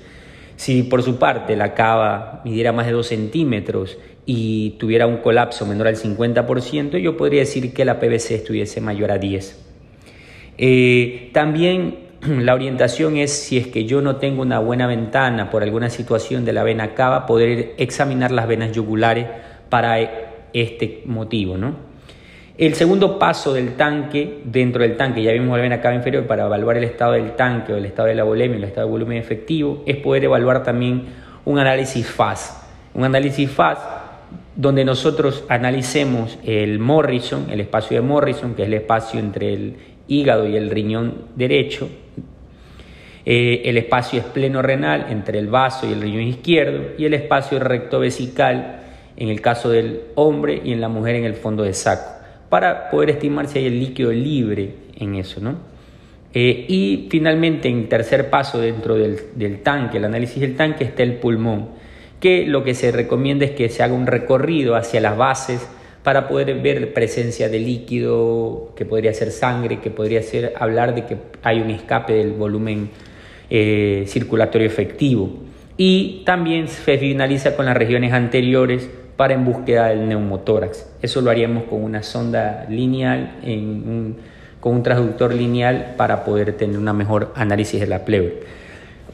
Si 0.61 0.83
por 0.83 1.03
su 1.03 1.17
parte 1.17 1.57
la 1.57 1.73
cava 1.73 2.43
midiera 2.45 2.71
más 2.71 2.85
de 2.85 2.93
2 2.93 3.07
centímetros 3.07 3.97
y 4.27 4.73
tuviera 4.79 5.07
un 5.07 5.17
colapso 5.17 5.65
menor 5.65 5.89
al 5.89 5.97
50%, 5.97 6.99
yo 6.99 7.17
podría 7.17 7.41
decir 7.41 7.73
que 7.73 7.87
la 7.87 7.99
PVC 7.99 8.35
estuviese 8.35 8.83
mayor 8.83 9.11
a 9.11 9.17
10. 9.17 9.59
Eh, 10.59 11.31
también 11.33 12.01
la 12.21 12.53
orientación 12.53 13.17
es 13.17 13.33
si 13.33 13.57
es 13.57 13.69
que 13.69 13.87
yo 13.87 14.03
no 14.03 14.17
tengo 14.17 14.43
una 14.43 14.59
buena 14.59 14.87
ventana 14.87 15.49
por 15.49 15.63
alguna 15.63 15.89
situación 15.89 16.45
de 16.45 16.53
la 16.53 16.63
vena 16.63 16.93
cava, 16.93 17.25
poder 17.25 17.73
examinar 17.79 18.31
las 18.31 18.47
venas 18.47 18.73
yugulares 18.73 19.29
para 19.71 19.99
este 20.53 21.05
motivo. 21.07 21.57
¿no? 21.57 21.90
El 22.61 22.75
segundo 22.75 23.19
paso 23.19 23.55
del 23.55 23.75
tanque, 23.75 24.43
dentro 24.45 24.83
del 24.83 24.95
tanque, 24.95 25.23
ya 25.23 25.33
vimos 25.33 25.59
vena 25.59 25.81
cava 25.81 25.95
inferior, 25.95 26.27
para 26.27 26.45
evaluar 26.45 26.77
el 26.77 26.85
estado 26.85 27.13
del 27.13 27.35
tanque 27.35 27.73
o 27.73 27.79
el 27.79 27.87
estado 27.87 28.09
de 28.09 28.15
la 28.15 28.25
volemia, 28.25 28.59
el 28.59 28.65
estado 28.65 28.87
de 28.87 28.93
volumen 28.93 29.17
efectivo, 29.17 29.83
es 29.87 29.97
poder 29.97 30.25
evaluar 30.25 30.63
también 30.63 31.07
un 31.47 31.59
análisis 31.59 32.07
FAS. 32.07 32.63
Un 32.93 33.05
análisis 33.05 33.51
FAS 33.51 33.79
donde 34.55 34.85
nosotros 34.85 35.43
analicemos 35.49 36.39
el 36.45 36.79
Morrison, 36.79 37.47
el 37.51 37.61
espacio 37.61 37.97
de 37.97 38.07
Morrison, 38.07 38.55
que 38.55 38.61
es 38.61 38.69
el 38.69 38.75
espacio 38.75 39.19
entre 39.19 39.55
el 39.55 39.77
hígado 40.07 40.47
y 40.47 40.55
el 40.55 40.69
riñón 40.69 41.29
derecho, 41.37 41.89
eh, 43.25 43.63
el 43.65 43.79
espacio 43.79 44.21
espleno-renal 44.21 45.07
entre 45.09 45.39
el 45.39 45.47
vaso 45.47 45.89
y 45.89 45.95
el 45.95 46.03
riñón 46.03 46.25
izquierdo 46.25 46.89
y 46.99 47.07
el 47.07 47.15
espacio 47.15 47.59
recto-vesical 47.59 48.81
en 49.17 49.29
el 49.31 49.41
caso 49.41 49.71
del 49.71 50.03
hombre 50.15 50.61
y 50.63 50.73
en 50.73 50.83
la 50.83 50.89
mujer 50.91 51.15
en 51.15 51.25
el 51.25 51.35
fondo 51.35 51.63
de 51.63 51.73
saco, 51.73 52.20
para 52.51 52.91
poder 52.91 53.11
estimar 53.11 53.47
si 53.47 53.61
hay 53.61 53.67
el 53.67 53.81
líquido 53.81 54.13
libre 54.13 54.75
en 54.97 55.15
eso. 55.15 55.41
¿no? 55.41 55.57
Eh, 56.35 56.67
y 56.69 57.09
finalmente, 57.11 57.69
en 57.69 57.89
tercer 57.89 58.29
paso 58.29 58.61
dentro 58.61 58.97
del, 58.97 59.61
tanque, 59.63 59.97
el 59.97 60.05
análisis 60.05 60.41
del 60.41 60.57
tanque, 60.57 60.85
está 60.85 61.03
el 61.03 61.15
pulmón, 61.15 61.71
que 62.21 62.45
lo 62.45 62.63
que 62.63 62.75
se 62.75 62.93
recomienda 62.93 63.45
es 63.45 63.53
que 63.53 63.69
se 63.69 63.83
haga 63.83 63.95
un 63.95 64.07
recorrido 64.07 64.77
hacia 64.77 65.01
las 65.01 65.17
bases 65.17 65.67
para 66.03 66.29
poder 66.29 66.61
ver 66.61 66.93
presencia 66.93 67.49
de 67.49 67.59
líquido, 67.61 68.73
que 68.77 68.85
podría 68.85 69.15
ser 69.15 69.31
sangre, 69.31 69.81
que 69.81 69.91
podría 69.91 70.23
ser 70.23 70.55
hablar 70.59 70.95
de 70.95 71.05
que 71.07 71.17
hay 71.43 71.61
un 71.61 71.71
escape 71.71 72.15
del 72.15 72.33
volumen 72.33 72.91
eh, 73.49 74.05
circulatorio 74.07 74.67
efectivo. 74.67 75.31
Y 75.77 76.23
también 76.25 76.69
se 76.69 76.99
finaliza 76.99 77.57
con 77.57 77.67
las 77.67 77.77
regiones 77.77 78.13
anteriores 78.13 78.89
para 79.21 79.35
en 79.35 79.45
búsqueda 79.45 79.89
del 79.89 80.09
neumotórax. 80.09 80.87
Eso 81.03 81.21
lo 81.21 81.31
haríamos 81.31 81.65
con 81.65 81.85
una 81.85 82.03
sonda 82.03 82.65
lineal, 82.71 83.37
con 84.61 84.77
un 84.77 84.83
transductor 84.83 85.35
lineal 85.35 85.93
para 85.99 86.25
poder 86.25 86.55
tener 86.55 86.79
una 86.79 86.95
mejor 86.95 87.31
análisis 87.37 87.79
de 87.81 87.87
la 87.87 88.03
pleura. 88.07 88.33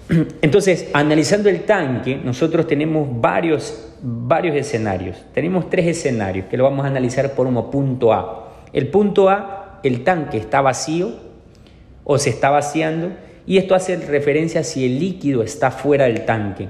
Entonces, 0.42 0.90
analizando 0.92 1.48
el 1.48 1.62
tanque, 1.62 2.20
nosotros 2.22 2.68
tenemos 2.68 3.20
varios, 3.20 3.96
varios 4.00 4.54
escenarios. 4.54 5.24
Tenemos 5.34 5.68
tres 5.70 5.88
escenarios 5.88 6.46
que 6.46 6.56
lo 6.56 6.62
vamos 6.62 6.84
a 6.84 6.88
analizar 6.88 7.32
por 7.32 7.48
un 7.48 7.68
punto 7.68 8.12
A. 8.12 8.52
El 8.72 8.86
punto 8.86 9.28
A, 9.28 9.80
el 9.82 10.04
tanque 10.04 10.38
está 10.38 10.60
vacío 10.60 11.14
o 12.04 12.16
se 12.18 12.30
está 12.30 12.50
vaciando 12.50 13.10
y 13.44 13.58
esto 13.58 13.74
hace 13.74 13.96
referencia 13.96 14.60
a 14.60 14.62
si 14.62 14.86
el 14.86 15.00
líquido 15.00 15.42
está 15.42 15.72
fuera 15.72 16.04
del 16.04 16.24
tanque 16.24 16.68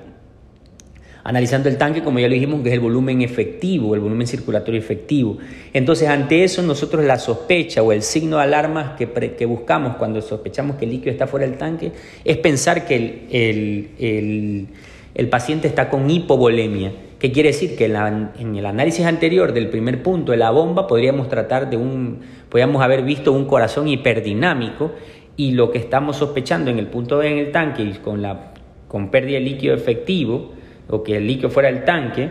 analizando 1.27 1.69
el 1.69 1.77
tanque, 1.77 2.05
como 2.05 2.21
ya 2.21 2.29
lo 2.29 2.35
dijimos, 2.35 2.63
que 2.63 2.69
es 2.69 2.75
el 2.75 2.81
volumen 2.81 3.21
efectivo, 3.21 3.97
el 3.97 4.01
volumen 4.01 4.29
circulatorio 4.29 4.79
efectivo. 4.79 5.39
Entonces, 5.73 6.09
ante 6.09 6.45
eso, 6.45 6.63
nosotros 6.63 7.05
la 7.05 7.19
sospecha 7.19 7.83
o 7.83 7.91
el 7.91 8.03
signo 8.03 8.37
de 8.37 8.45
alarma 8.45 8.95
que, 8.97 9.45
buscamos 9.45 9.97
cuando 9.97 10.23
sospechamos 10.23 10.77
que 10.77 10.85
el 10.85 10.93
líquido 10.93 11.11
está 11.11 11.27
fuera 11.27 11.45
del 11.45 11.59
tanque 11.59 11.91
es 12.25 12.37
pensar 12.37 12.87
que 12.87 12.97
el, 12.97 13.89
el, 13.99 14.69
el, 15.17 15.29
paciente 15.29 15.67
está 15.67 15.91
con 15.91 16.09
hipovolemia. 16.09 16.93
¿Qué 17.19 17.33
quiere 17.33 17.49
decir? 17.49 17.75
Que 17.75 17.87
en, 17.87 18.55
el 18.57 18.65
análisis 18.65 19.05
anterior 19.05 19.53
del 19.53 19.69
primer 19.69 20.05
punto 20.05 20.31
de 20.31 20.39
la 20.39 20.53
bomba 20.53 20.87
podríamos 20.87 21.29
tratar 21.29 21.69
de 21.71 21.77
un, 21.77 22.21
podríamos 22.49 22.81
haber 22.83 23.03
visto 23.03 23.33
un 23.33 23.47
corazón 23.47 23.89
hiperdinámico 23.89 24.93
y 25.37 25.53
lo 25.53 25.73
que 25.73 25.79
estamos 25.79 26.19
sospechando 26.19 26.71
en 26.71 26.79
el 26.79 26.87
punto 26.87 27.19
B 27.19 27.33
en 27.33 27.39
el 27.39 27.51
tanque 27.51 27.99
con, 28.01 28.23
la, 28.23 28.53
con 28.87 29.11
pérdida 29.11 29.39
de 29.39 29.45
líquido 29.45 29.75
efectivo, 29.75 30.53
o 30.89 31.03
que 31.03 31.17
el 31.17 31.27
líquido 31.27 31.51
fuera 31.51 31.71
del 31.71 31.85
tanque, 31.85 32.31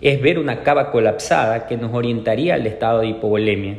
es 0.00 0.20
ver 0.20 0.38
una 0.38 0.62
cava 0.62 0.90
colapsada 0.90 1.66
que 1.66 1.76
nos 1.76 1.92
orientaría 1.92 2.54
al 2.54 2.66
estado 2.66 3.00
de 3.00 3.08
hipovolemia. 3.08 3.76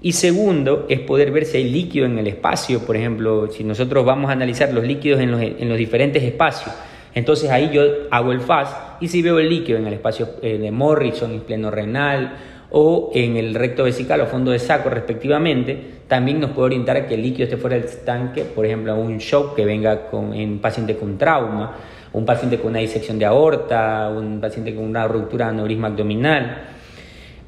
Y 0.00 0.12
segundo, 0.12 0.86
es 0.88 1.00
poder 1.00 1.30
ver 1.30 1.46
si 1.46 1.56
hay 1.56 1.70
líquido 1.70 2.06
en 2.06 2.18
el 2.18 2.26
espacio, 2.26 2.80
por 2.80 2.96
ejemplo, 2.96 3.50
si 3.50 3.64
nosotros 3.64 4.04
vamos 4.04 4.28
a 4.28 4.34
analizar 4.34 4.72
los 4.72 4.84
líquidos 4.84 5.20
en 5.20 5.30
los, 5.30 5.40
en 5.40 5.68
los 5.68 5.78
diferentes 5.78 6.22
espacios, 6.22 6.74
entonces 7.14 7.50
ahí 7.50 7.70
yo 7.72 7.82
hago 8.10 8.32
el 8.32 8.40
FAS 8.40 8.76
y 9.00 9.08
si 9.08 9.22
veo 9.22 9.38
el 9.38 9.48
líquido 9.48 9.78
en 9.78 9.86
el 9.86 9.94
espacio 9.94 10.30
eh, 10.42 10.58
de 10.58 10.70
Morrison, 10.70 11.30
en 11.32 11.40
pleno 11.40 11.70
renal 11.70 12.36
o 12.70 13.12
en 13.14 13.36
el 13.36 13.54
recto 13.54 13.84
vesical 13.84 14.20
o 14.20 14.26
fondo 14.26 14.50
de 14.50 14.58
saco 14.58 14.90
respectivamente, 14.90 15.78
también 16.08 16.40
nos 16.40 16.50
puede 16.50 16.66
orientar 16.66 16.96
a 16.96 17.06
que 17.06 17.14
el 17.14 17.22
líquido 17.22 17.44
esté 17.44 17.56
fuera 17.56 17.76
del 17.76 17.88
tanque, 18.04 18.42
por 18.42 18.66
ejemplo, 18.66 18.92
a 18.92 18.96
un 18.96 19.18
shock 19.18 19.54
que 19.54 19.64
venga 19.64 20.10
con, 20.10 20.34
en 20.34 20.58
paciente 20.58 20.96
con 20.96 21.16
trauma 21.16 21.76
un 22.14 22.24
paciente 22.24 22.58
con 22.58 22.70
una 22.70 22.78
disección 22.78 23.18
de 23.18 23.26
aorta, 23.26 24.08
un 24.08 24.40
paciente 24.40 24.74
con 24.74 24.84
una 24.84 25.06
ruptura 25.06 25.46
de 25.46 25.50
aneurisma 25.50 25.88
abdominal. 25.88 26.68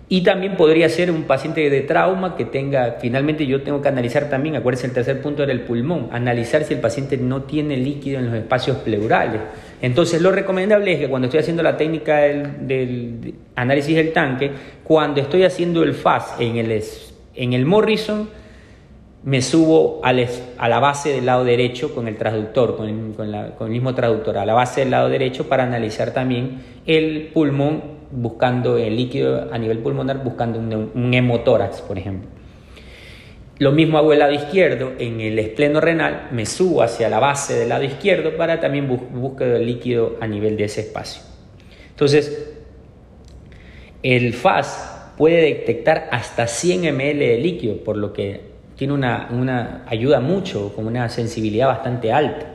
Y 0.08 0.23
también 0.23 0.56
podría 0.56 0.88
ser 0.88 1.11
un 1.11 1.25
paciente 1.25 1.68
de 1.68 1.80
trauma 1.80 2.37
que 2.37 2.44
tenga, 2.44 2.96
finalmente 3.00 3.44
yo 3.44 3.62
tengo 3.62 3.80
que 3.80 3.88
analizar 3.88 4.28
también, 4.28 4.54
acuérdense 4.54 4.87
el 4.87 4.92
tercer 4.92 5.20
punto 5.20 5.42
era 5.42 5.50
el 5.50 5.62
pulmón, 5.62 6.08
analizar 6.12 6.62
si 6.62 6.75
el 6.75 6.80
paciente 6.80 7.16
no 7.16 7.42
tiene 7.42 7.76
líquido 7.76 8.20
en 8.20 8.26
los 8.26 8.35
espacios 8.35 8.76
pleurales. 8.78 9.40
Entonces 9.82 10.23
lo 10.23 10.30
recomendable 10.30 10.92
es 10.92 11.00
que 11.00 11.08
cuando 11.08 11.26
estoy 11.26 11.40
haciendo 11.40 11.62
la 11.62 11.76
técnica 11.76 12.18
del, 12.18 13.35
análisis 13.56 13.96
del 13.96 14.12
tanque, 14.12 14.50
cuando 14.85 15.20
estoy 15.20 15.42
haciendo 15.42 15.82
el 15.82 15.94
FAS 15.94 16.37
en 16.38 16.56
el, 16.56 16.82
en 17.35 17.52
el 17.52 17.66
Morrison, 17.66 18.28
me 19.23 19.42
subo 19.42 20.00
a 20.04 20.12
la 20.12 20.78
base 20.78 21.12
del 21.12 21.26
lado 21.26 21.44
derecho 21.44 21.94
con 21.94 22.06
el 22.06 22.16
traductor, 22.16 22.76
con 22.76 22.88
el, 22.88 23.70
mismo 23.70 23.94
traductor, 23.94 24.38
a 24.38 24.46
la 24.46 24.54
base 24.54 24.82
del 24.82 24.92
lado 24.92 25.08
derecho 25.08 25.49
para 25.49 25.64
analizar 25.64 26.12
también 26.12 26.62
el 26.87 27.30
pulmón, 27.35 27.96
buscando 28.12 28.78
el 28.78 28.96
líquido 28.96 29.52
a 29.52 29.58
nivel 29.58 29.78
pulmonar, 29.80 30.23
buscando 30.23 30.61
un, 30.61 31.12
hemotórax, 31.12 31.80
por 31.80 31.99
ejemplo. 31.99 32.28
Lo 33.58 33.73
mismo 33.73 33.99
hago 33.99 34.12
el 34.12 34.20
lado 34.20 34.32
izquierdo, 34.32 34.92
en 34.99 35.20
el 35.20 35.38
espleno 35.38 35.80
renal 35.80 36.28
me 36.30 36.46
subo 36.46 36.82
hacia 36.82 37.08
la 37.08 37.18
base 37.18 37.54
del 37.54 37.70
lado 37.70 37.82
izquierdo 37.82 38.37
para 38.37 38.61
también 38.61 38.87
buscar 38.87 39.49
el 39.49 39.66
líquido 39.66 40.16
a 40.20 40.26
nivel 40.28 40.56
de 40.56 40.64
ese 40.64 40.82
espacio. 40.82 41.23
Entonces, 41.90 42.52
el 44.02 44.35
FAS 44.35 45.12
puede 45.16 45.42
detectar 45.42 46.08
hasta 46.12 46.46
100 46.46 46.94
ml 46.94 47.18
de 47.18 47.38
líquido, 47.38 47.78
por 47.78 47.96
lo 47.96 48.12
que 48.12 48.55
tiene 48.76 48.92
una, 48.92 49.85
ayuda 49.87 50.21
mucho, 50.21 50.73
con 50.75 50.87
una 50.87 51.09
sensibilidad 51.09 51.68
bastante 51.68 52.12
alta. 52.12 52.47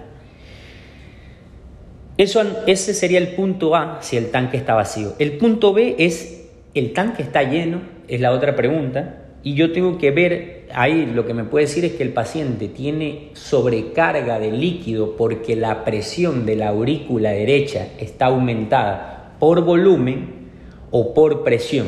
Eso, 2.18 2.44
ese 2.68 2.94
sería 2.94 3.18
el 3.18 3.30
punto 3.30 3.76
A 3.76 3.98
si 4.02 4.18
el 4.18 4.30
tanque 4.30 4.58
está 4.58 4.76
vacío. 4.76 5.16
El 5.18 5.38
punto 5.38 5.74
B 5.74 5.96
es 5.98 6.42
el 6.74 6.94
tanque 6.94 7.24
está 7.24 7.44
lleno, 7.44 7.82
es 8.08 8.22
la 8.22 8.32
otra 8.32 8.56
pregunta, 8.56 9.22
y 9.44 9.56
yo 9.56 9.72
tengo 9.72 9.98
que 9.98 10.12
ver, 10.12 10.68
ahí 10.74 11.06
lo 11.08 11.26
que 11.26 11.34
me 11.34 11.44
puede 11.44 11.66
decir 11.66 11.84
es 11.84 11.94
que 11.94 12.04
el 12.04 12.14
paciente 12.14 12.68
tiene 12.68 13.30
sobrecarga 13.34 14.40
de 14.40 14.52
líquido 14.52 15.18
porque 15.18 15.56
la 15.56 15.84
presión 15.84 16.46
de 16.46 16.56
la 16.56 16.70
aurícula 16.70 17.32
derecha 17.32 17.88
está 18.00 18.28
aumentada 18.28 19.36
por 19.40 19.64
volumen 19.66 20.50
o 20.92 21.14
por 21.14 21.44
presión. 21.44 21.88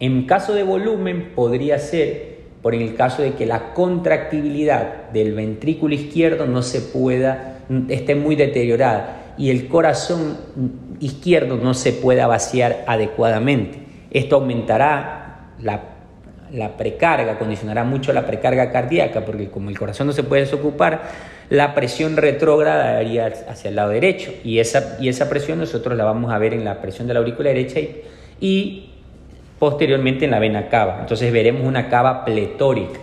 En 0.00 0.24
caso 0.24 0.54
de 0.54 0.62
volumen 0.62 1.32
podría 1.34 1.78
ser 1.78 2.35
por 2.62 2.74
el 2.74 2.94
caso 2.94 3.22
de 3.22 3.34
que 3.34 3.46
la 3.46 3.74
contractibilidad 3.74 5.10
del 5.10 5.34
ventrículo 5.34 5.94
izquierdo 5.94 6.46
no 6.46 6.62
se 6.62 6.80
pueda, 6.80 7.58
esté 7.88 8.14
muy 8.14 8.36
deteriorada 8.36 9.34
y 9.38 9.50
el 9.50 9.68
corazón 9.68 10.36
izquierdo 11.00 11.56
no 11.56 11.74
se 11.74 11.92
pueda 11.92 12.26
vaciar 12.26 12.84
adecuadamente. 12.86 13.80
Esto 14.10 14.36
aumentará 14.36 15.52
la, 15.60 15.82
la 16.52 16.76
precarga, 16.76 17.38
condicionará 17.38 17.84
mucho 17.84 18.12
la 18.12 18.26
precarga 18.26 18.70
cardíaca, 18.72 19.24
porque 19.24 19.50
como 19.50 19.70
el 19.70 19.78
corazón 19.78 20.06
no 20.06 20.12
se 20.12 20.22
puede 20.22 20.42
desocupar, 20.42 21.02
la 21.50 21.74
presión 21.74 22.16
retrógrada 22.16 23.02
iría 23.02 23.26
hacia 23.48 23.68
el 23.68 23.76
lado 23.76 23.90
derecho 23.90 24.32
y 24.42 24.58
esa, 24.58 24.96
y 25.00 25.08
esa 25.08 25.28
presión 25.28 25.58
nosotros 25.58 25.96
la 25.96 26.04
vamos 26.04 26.32
a 26.32 26.38
ver 26.38 26.54
en 26.54 26.64
la 26.64 26.80
presión 26.80 27.06
de 27.06 27.14
la 27.14 27.20
aurícula 27.20 27.50
derecha 27.50 27.78
y 28.40 28.95
posteriormente 29.58 30.24
en 30.24 30.30
la 30.30 30.38
vena 30.38 30.68
cava. 30.68 30.98
Entonces 31.00 31.32
veremos 31.32 31.62
una 31.66 31.88
cava 31.88 32.24
pletórica. 32.24 33.00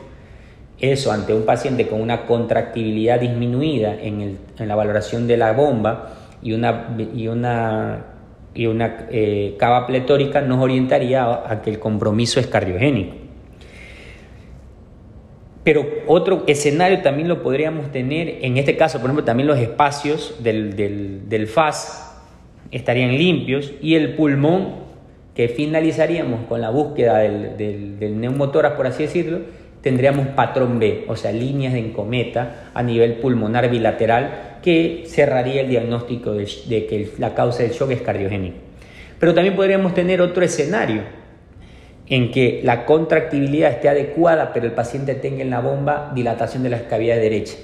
Eso 0.80 1.12
ante 1.12 1.34
un 1.34 1.46
paciente 1.46 1.88
con 1.88 2.02
una 2.02 2.26
contractibilidad 2.26 3.20
disminuida 3.20 3.96
en, 4.02 4.38
la 4.58 4.76
valoración 4.76 5.28
de 5.28 5.38
la 5.38 5.54
bomba 5.54 6.10
y 6.42 6.54
una, 6.54 6.96
y 7.16 7.28
una 7.28 8.06
y 8.56 8.68
una 8.68 9.08
eh, 9.10 9.56
cava 9.58 9.88
pletórica 9.88 10.42
nos 10.42 10.62
orientaría 10.62 11.24
a, 11.24 11.62
que 11.62 11.70
el 11.70 11.80
compromiso 11.80 12.40
es 12.40 12.48
cardiogénico. 12.48 13.16
Pero 15.64 15.86
otro 16.08 16.44
escenario 16.46 17.02
también 17.02 17.30
lo 17.30 17.42
podríamos 17.42 17.92
tener, 17.92 18.40
en 18.42 18.58
este 18.58 18.76
caso, 18.76 19.00
por 19.00 19.10
ejemplo, 19.10 19.24
también 19.24 19.48
los 19.48 19.58
espacios 19.60 20.44
del, 20.44 20.76
del, 20.76 21.48
FAS 21.48 22.22
estarían 22.70 23.18
limpios 23.18 23.72
y 23.82 23.96
el 23.96 24.16
pulmón, 24.16 24.83
que 25.36 25.48
finalizaríamos 25.48 26.46
con 26.48 26.62
la 26.62 26.70
búsqueda 26.70 27.20
del, 27.20 27.58
del, 28.00 28.20
neumotórax, 28.20 28.76
por 28.76 28.88
así 28.88 29.04
decirlo, 29.04 29.40
tendríamos 29.82 30.28
patrón 30.28 30.80
B, 30.80 31.06
o 31.08 31.16
sea, 31.16 31.32
líneas 31.32 31.74
de 31.74 31.80
encometa 31.80 32.70
a 32.74 32.84
nivel 32.84 33.16
pulmonar 33.16 33.70
bilateral 33.70 34.60
que 34.64 35.04
cerraría 35.08 35.62
el 35.62 35.70
diagnóstico 35.70 36.34
de, 36.34 36.46
que 36.46 37.12
la 37.18 37.36
causa 37.36 37.64
del 37.64 37.74
shock 37.74 37.92
es 37.92 38.02
cardiogénico. 38.02 38.58
Pero 39.20 39.34
también 39.34 39.56
podríamos 39.56 39.94
tener 39.94 40.22
otro 40.22 40.44
escenario 40.44 41.02
en 42.08 42.32
que 42.32 42.62
la 42.64 42.86
contractibilidad 42.86 43.72
esté 43.72 43.90
adecuada, 43.90 44.54
pero 44.54 44.66
el 44.66 44.72
paciente 44.72 45.16
tenga 45.16 45.42
en 45.42 45.50
la 45.50 45.60
bomba 45.60 46.12
dilatación 46.14 46.64
de 46.64 46.70
la 46.70 46.88
cavidad 46.88 47.16
derecha. 47.16 47.56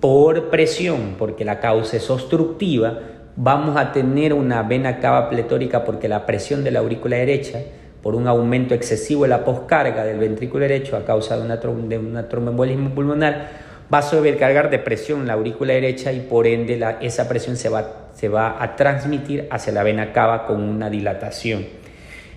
Por 0.00 0.50
presión, 0.50 1.14
porque 1.18 1.44
la 1.44 1.60
causa 1.60 1.96
es 1.96 2.10
obstructiva, 2.10 2.98
vamos 3.36 3.76
a 3.76 3.92
tener 3.92 4.34
una 4.34 4.62
vena 4.62 4.98
cava 4.98 5.28
pletórica 5.30 5.84
porque 5.84 6.08
la 6.08 6.26
presión 6.26 6.64
de 6.64 6.70
la 6.70 6.80
aurícula 6.80 7.16
derecha 7.16 7.60
por 8.02 8.14
un 8.14 8.26
aumento 8.26 8.74
excesivo 8.74 9.22
de 9.22 9.28
la 9.28 9.44
poscarga 9.44 10.04
del 10.04 10.18
ventrículo 10.18 10.62
derecho 10.62 10.96
a 10.96 11.04
causa 11.04 11.36
de 11.36 11.44
una, 11.44 11.56
de 11.56 11.98
una 11.98 12.28
tromboembolismo 12.28 12.90
pulmonar, 12.90 13.48
va 13.92 13.98
a 13.98 14.02
sobrecargar 14.02 14.70
de 14.70 14.78
presión 14.78 15.26
la 15.26 15.34
aurícula 15.34 15.74
derecha 15.74 16.12
y 16.12 16.20
por 16.20 16.46
ende 16.46 16.80
esa 17.00 17.28
presión 17.28 17.56
se 17.56 17.68
va, 17.68 18.62
a 18.62 18.76
transmitir 18.76 19.46
hacia 19.50 19.72
la 19.72 19.82
vena 19.82 20.12
cava 20.12 20.46
con 20.46 20.62
una 20.62 20.90
dilatación. 20.90 21.66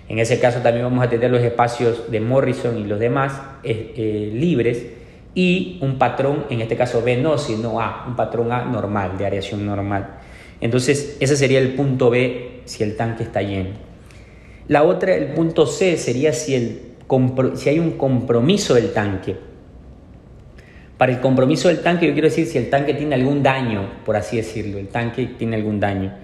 En 0.08 0.20
ese 0.20 0.38
caso 0.38 0.60
también 0.60 0.84
vamos 0.84 1.04
a 1.04 1.10
tener 1.10 1.30
los 1.30 1.42
espacios 1.42 2.10
de 2.10 2.20
Morrison 2.20 2.78
y 2.78 2.84
los 2.84 3.00
demás 3.00 3.40
eh, 3.64 3.92
eh, 3.96 4.30
libres 4.32 4.86
y 5.34 5.78
un 5.82 5.98
patrón, 5.98 6.44
en 6.48 6.60
este 6.60 6.76
caso 6.76 7.02
B 7.02 7.16
no, 7.16 7.38
sino 7.38 7.80
A, 7.80 8.04
un 8.06 8.14
patrón 8.14 8.52
A 8.52 8.64
normal, 8.64 9.18
de 9.18 9.26
areación 9.26 9.66
normal. 9.66 10.15
Entonces 10.60 11.16
ese 11.20 11.36
sería 11.36 11.58
el 11.58 11.74
punto 11.74 12.10
B 12.10 12.60
si 12.64 12.82
el 12.82 12.96
tanque 12.96 13.22
está 13.22 13.42
lleno. 13.42 13.70
La 14.68 14.82
otra, 14.82 15.14
el 15.14 15.28
punto 15.28 15.66
C, 15.66 15.96
sería 15.96 16.32
si, 16.32 16.54
el, 16.54 16.80
si 17.54 17.68
hay 17.68 17.78
un 17.78 17.92
compromiso 17.92 18.74
del 18.74 18.92
tanque. 18.92 19.36
Para 20.98 21.12
el 21.12 21.20
compromiso 21.20 21.68
del 21.68 21.80
tanque, 21.80 22.06
yo 22.06 22.14
quiero 22.14 22.28
decir 22.28 22.46
si 22.46 22.58
el 22.58 22.70
tanque 22.70 22.94
tiene 22.94 23.14
algún 23.14 23.42
daño, 23.42 24.00
por 24.04 24.16
así 24.16 24.38
decirlo, 24.38 24.78
el 24.78 24.88
tanque 24.88 25.26
tiene 25.38 25.56
algún 25.56 25.78
daño. 25.78 26.14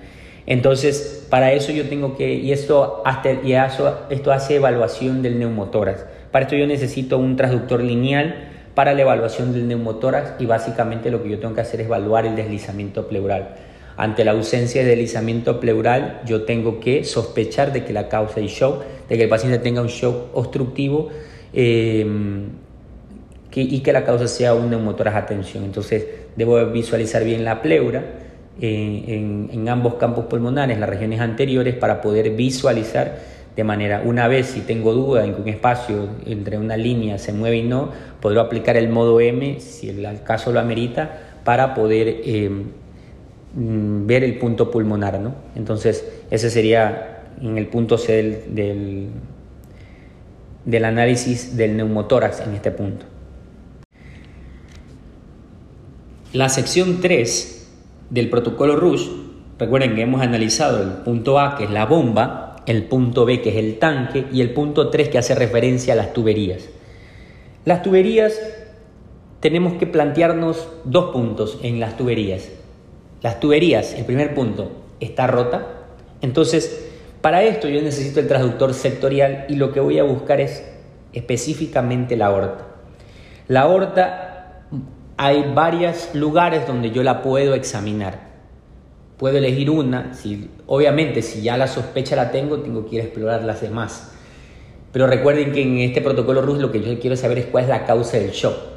Entonces, 0.46 1.26
para 1.30 1.52
eso 1.52 1.70
yo 1.70 1.88
tengo 1.88 2.16
que, 2.16 2.34
y 2.34 2.52
esto, 2.52 3.04
y 3.44 3.52
esto 3.52 4.32
hace 4.32 4.56
evaluación 4.56 5.22
del 5.22 5.38
neumotórax. 5.38 6.04
Para 6.32 6.46
esto 6.46 6.56
yo 6.56 6.66
necesito 6.66 7.18
un 7.18 7.36
transductor 7.36 7.82
lineal 7.82 8.48
para 8.74 8.94
la 8.94 9.02
evaluación 9.02 9.52
del 9.52 9.68
neumotórax 9.68 10.40
y 10.40 10.46
básicamente 10.46 11.10
lo 11.10 11.22
que 11.22 11.28
yo 11.28 11.38
tengo 11.38 11.54
que 11.54 11.60
hacer 11.60 11.80
es 11.82 11.86
evaluar 11.86 12.26
el 12.26 12.34
deslizamiento 12.34 13.06
pleural. 13.06 13.54
Ante 13.96 14.24
la 14.24 14.32
ausencia 14.32 14.82
de 14.82 14.88
deslizamiento 14.88 15.60
pleural, 15.60 16.22
yo 16.24 16.42
tengo 16.44 16.80
que 16.80 17.04
sospechar 17.04 17.72
de 17.72 17.84
que 17.84 17.92
la 17.92 18.08
causa 18.08 18.40
es 18.40 18.50
shock, 18.50 18.82
de 19.08 19.16
que 19.16 19.24
el 19.24 19.28
paciente 19.28 19.58
tenga 19.58 19.82
un 19.82 19.88
shock 19.88 20.34
obstructivo 20.34 21.10
eh, 21.52 22.06
y 23.54 23.80
que 23.80 23.92
la 23.92 24.04
causa 24.04 24.28
sea 24.28 24.54
un 24.54 24.70
neumotórax 24.70 25.16
a 25.16 25.26
tensión. 25.26 25.64
Entonces, 25.64 26.06
debo 26.36 26.64
visualizar 26.66 27.22
bien 27.22 27.44
la 27.44 27.60
pleura 27.60 28.02
eh, 28.60 29.04
en, 29.08 29.50
en, 29.52 29.68
ambos 29.68 29.94
campos 29.94 30.24
pulmonares, 30.26 30.78
las 30.78 30.88
regiones 30.88 31.20
anteriores, 31.20 31.74
para 31.74 32.00
poder 32.00 32.30
visualizar 32.30 33.18
de 33.56 33.64
manera, 33.64 34.02
una 34.04 34.28
vez 34.28 34.46
si 34.46 34.60
tengo 34.60 34.94
duda 34.94 35.24
en 35.24 35.34
que 35.34 35.42
un 35.42 35.48
espacio 35.48 36.08
entre 36.24 36.56
una 36.56 36.76
línea 36.76 37.18
se 37.18 37.34
mueve 37.34 37.58
y 37.58 37.62
no, 37.62 37.90
podré 38.20 38.40
aplicar 38.40 38.78
el 38.78 38.88
modo 38.88 39.20
M, 39.20 39.60
si 39.60 39.90
el 39.90 40.22
caso 40.22 40.52
lo 40.52 40.60
amerita, 40.60 41.18
para 41.44 41.74
poder 41.74 42.08
eh, 42.24 42.50
Mm, 43.54 44.06
ver 44.06 44.24
el 44.24 44.38
punto 44.38 44.70
pulmonar, 44.70 45.20
¿no? 45.20 45.34
Entonces, 45.54 46.10
ese 46.30 46.48
sería 46.48 47.24
en 47.40 47.58
el 47.58 47.66
punto 47.66 47.98
C 47.98 48.46
del, 48.48 49.08
del, 50.64 50.84
análisis 50.84 51.54
del 51.54 51.76
neumotórax 51.76 52.40
en 52.40 52.54
este 52.54 52.70
punto. 52.70 53.04
La 56.32 56.48
sección 56.48 57.02
3 57.02 57.68
del 58.08 58.30
protocolo 58.30 58.76
RUSH, 58.76 59.10
recuerden 59.58 59.94
que 59.96 60.02
hemos 60.02 60.22
analizado 60.22 60.82
el 60.82 61.02
punto 61.04 61.38
A, 61.38 61.56
que 61.56 61.64
es 61.64 61.70
la 61.70 61.84
bomba, 61.84 62.56
el 62.64 62.84
punto 62.84 63.26
B, 63.26 63.42
que 63.42 63.50
es 63.50 63.56
el 63.56 63.78
tanque, 63.78 64.24
y 64.32 64.40
el 64.40 64.54
punto 64.54 64.88
3, 64.88 65.10
que 65.10 65.18
hace 65.18 65.34
referencia 65.34 65.92
a 65.92 65.96
las 65.96 66.14
tuberías. 66.14 66.70
Las 67.66 67.82
tuberías, 67.82 68.40
tenemos 69.40 69.74
que 69.74 69.86
plantearnos 69.86 70.68
dos 70.84 71.12
puntos 71.12 71.58
en 71.62 71.80
las 71.80 71.98
tuberías. 71.98 72.48
Las 73.22 73.38
tuberías, 73.38 73.94
el 73.94 74.04
primer 74.04 74.34
punto, 74.34 74.72
está 74.98 75.28
rota. 75.28 75.66
Entonces, 76.22 76.88
para 77.20 77.44
esto 77.44 77.68
yo 77.68 77.80
necesito 77.80 78.18
el 78.18 78.26
transductor 78.26 78.74
sectorial 78.74 79.46
y 79.48 79.54
lo 79.54 79.72
que 79.72 79.78
voy 79.78 80.00
a 80.00 80.02
buscar 80.02 80.40
es 80.40 80.64
específicamente 81.12 82.16
la 82.16 82.26
aorta. 82.26 82.66
La 83.46 83.60
aorta, 83.62 84.64
hay 85.16 85.52
varios 85.54 86.10
lugares 86.14 86.66
donde 86.66 86.90
yo 86.90 87.04
la 87.04 87.22
puedo 87.22 87.54
examinar. 87.54 88.32
Puedo 89.18 89.38
elegir 89.38 89.70
una, 89.70 90.14
si, 90.14 90.50
obviamente 90.66 91.22
si 91.22 91.42
ya 91.42 91.56
la 91.56 91.68
sospecha 91.68 92.16
la 92.16 92.32
tengo, 92.32 92.58
tengo 92.58 92.86
que 92.86 92.96
ir 92.96 93.02
a 93.02 93.04
explorar 93.04 93.44
las 93.44 93.60
demás. 93.60 94.14
Pero 94.90 95.06
recuerden 95.06 95.52
que 95.52 95.62
en 95.62 95.78
este 95.78 96.00
protocolo 96.00 96.42
RUS 96.42 96.58
lo 96.58 96.72
que 96.72 96.82
yo 96.82 96.98
quiero 96.98 97.14
saber 97.14 97.38
es 97.38 97.46
cuál 97.46 97.64
es 97.64 97.70
la 97.70 97.86
causa 97.86 98.18
del 98.18 98.32
shock 98.32 98.71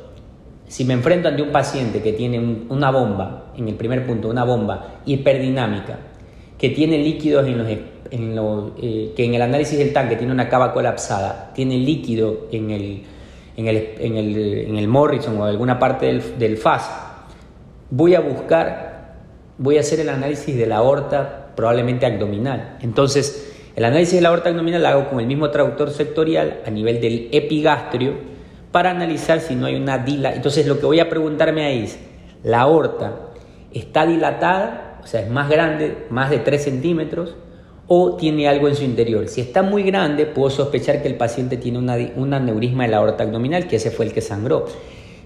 si 0.67 0.86
me 0.86 0.93
enfrento 0.93 1.28
ante 1.28 1.41
un 1.41 1.51
paciente 1.51 2.01
que 2.01 2.13
tiene 2.13 2.39
una 2.69 2.91
bomba, 2.91 3.51
en 3.58 3.67
el 3.67 3.75
primer 3.75 4.06
punto, 4.06 4.30
una 4.30 4.43
bomba 4.43 5.01
hiperdinámica, 5.06 5.99
que 6.58 6.69
tiene 6.69 6.97
líquidos 6.97 7.47
en 7.47 8.36
los, 8.36 8.71
eh, 8.82 9.13
que 9.15 9.25
en 9.25 9.34
el 9.36 9.41
análisis 9.41 9.78
del 9.78 9.93
tanque 9.93 10.15
tiene 10.15 10.32
una 10.32 10.49
cava 10.49 10.73
colapsada, 10.73 11.51
tiene 11.54 11.78
líquido 11.78 12.47
en 12.51 12.71
el, 12.71 13.04
en 13.58 13.67
el, 13.67 13.78
en 13.99 14.78
el, 14.78 14.88
Morrison 14.88 15.38
o 15.39 15.45
alguna 15.45 15.78
parte 15.78 16.08
del, 16.08 16.39
del 16.39 16.58
FAS, 16.58 16.89
voy 17.89 18.15
a 18.15 18.19
buscar, 18.19 19.15
voy 19.58 19.78
a 19.78 19.82
hacer 19.82 19.99
el 19.99 20.10
análisis 20.10 20.56
de 20.56 20.65
la 20.65 20.78
aorta 20.78 21.51
probablemente 21.56 22.06
abdominal. 22.06 22.78
Entonces, 22.82 23.54
el 23.75 23.84
análisis 23.86 24.15
de 24.15 24.21
la 24.21 24.30
aorta 24.30 24.49
abdominal 24.49 24.82
lo 24.82 24.88
hago 24.88 25.10
con 25.10 25.19
el 25.19 25.28
mismo 25.28 25.49
traductor 25.51 25.89
sectorial 25.91 26.62
a 26.65 26.69
nivel 26.69 27.01
del 27.01 27.30
epigastrio, 27.32 28.35
para 28.75 28.91
analizar 28.91 29.39
si 29.39 29.55
no 29.55 29.67
hay 29.67 29.75
una 29.75 29.99
dilatación. 29.99 30.35
Entonces 30.35 30.67
lo 30.67 30.77
que 30.77 30.85
voy 30.85 30.99
a 30.99 31.07
preguntarme 31.07 31.63
ahí 31.65 31.83
es, 31.85 31.97
¿la 32.43 32.59
aorta 32.59 33.29
está 33.71 34.05
dilatada? 34.05 34.99
O 35.01 35.07
sea, 35.07 35.21
es 35.21 35.29
más 35.29 35.49
grande, 35.49 36.07
más 36.09 36.29
de 36.29 36.39
3 36.39 36.61
centímetros, 36.61 37.38
o 37.88 38.17
tiene 38.17 38.49
algo 38.49 38.67
en 38.67 38.75
su 38.75 38.83
interior. 38.83 39.29
Si 39.29 39.39
está 39.39 39.61
muy 39.61 39.83
grande, 39.83 40.25
puedo 40.25 40.49
sospechar 40.49 41.01
que 41.01 41.07
el 41.07 41.15
paciente 41.15 41.55
tiene 41.55 41.77
una, 41.77 41.95
un 42.17 42.33
aneurisma 42.33 42.83
de 42.83 42.89
la 42.89 42.97
aorta 42.97 43.23
abdominal, 43.23 43.65
que 43.65 43.77
ese 43.77 43.91
fue 43.91 44.07
el 44.07 44.11
que 44.11 44.19
sangró. 44.19 44.65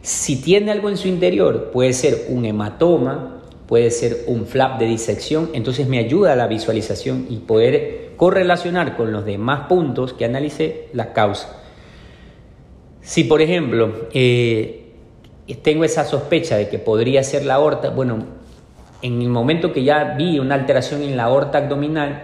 Si 0.03 0.39
tiene 0.43 0.69
algo 0.69 0.87
en 0.87 0.97
su 0.97 1.07
interior, 1.07 1.71
puede 1.71 1.93
ser 1.93 2.27
un 2.29 2.45
hematoma, 2.45 3.41
puede 3.65 3.89
ser 3.89 4.25
un 4.27 4.45
flap 4.45 4.77
de 4.79 4.85
disección, 4.85 5.49
entonces 5.53 5.87
me 5.87 5.97
ayuda 5.97 6.33
a 6.33 6.35
la 6.35 6.45
visualización 6.45 7.25
y 7.31 7.37
poder 7.37 8.11
correlacionar 8.15 8.95
con 8.95 9.11
los 9.11 9.25
demás 9.25 9.61
puntos 9.67 10.13
que 10.13 10.25
analicé 10.25 10.89
la 10.93 11.13
causa. 11.13 11.55
Si, 13.01 13.23
por 13.23 13.41
ejemplo, 13.41 14.07
eh, 14.13 14.91
tengo 15.61 15.83
esa 15.83 16.05
sospecha 16.05 16.57
de 16.57 16.69
que 16.69 16.79
podría 16.79 17.23
ser 17.23 17.45
la 17.45 17.55
aorta, 17.55 17.89
bueno, 17.89 18.25
en 19.01 19.21
el 19.21 19.29
momento 19.29 19.71
que 19.71 19.83
ya 19.83 20.15
vi 20.17 20.39
una 20.39 20.55
alteración 20.55 21.01
en 21.01 21.15
la 21.15 21.23
aorta 21.23 21.59
abdominal, 21.59 22.23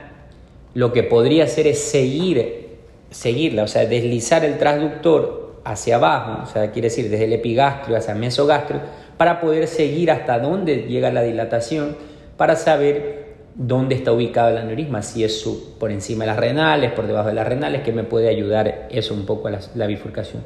lo 0.73 0.91
que 0.91 1.03
podría 1.03 1.45
hacer 1.45 1.67
es 1.67 1.79
seguir, 1.79 2.77
seguirla, 3.09 3.63
o 3.63 3.67
sea, 3.67 3.85
deslizar 3.85 4.43
el 4.43 4.57
transductor 4.57 5.61
hacia 5.63 5.95
abajo, 5.95 6.43
o 6.43 6.45
sea, 6.45 6.71
quiere 6.71 6.89
decir 6.89 7.09
desde 7.09 7.25
el 7.25 7.33
epigastrio 7.33 7.97
hacia 7.97 8.13
el 8.13 8.19
mesogastrio, 8.19 8.81
para 9.17 9.39
poder 9.39 9.67
seguir 9.67 10.11
hasta 10.11 10.37
dónde 10.39 10.83
llega 10.83 11.11
la 11.11 11.23
dilatación, 11.23 11.95
para 12.35 12.57
saber 12.57 13.24
dónde 13.55 13.95
está 13.95 14.11
ubicado 14.11 14.49
el 14.49 14.57
aneurisma, 14.57 15.01
si 15.01 15.23
es 15.23 15.43
por 15.79 15.91
encima 15.91 16.25
de 16.25 16.31
las 16.31 16.37
renales, 16.37 16.91
por 16.91 17.07
debajo 17.07 17.29
de 17.29 17.35
las 17.35 17.47
renales, 17.47 17.81
que 17.81 17.91
me 17.91 18.03
puede 18.03 18.29
ayudar 18.29 18.87
eso 18.91 19.13
un 19.13 19.25
poco 19.25 19.47
a 19.47 19.59
la 19.75 19.87
bifurcación. 19.87 20.43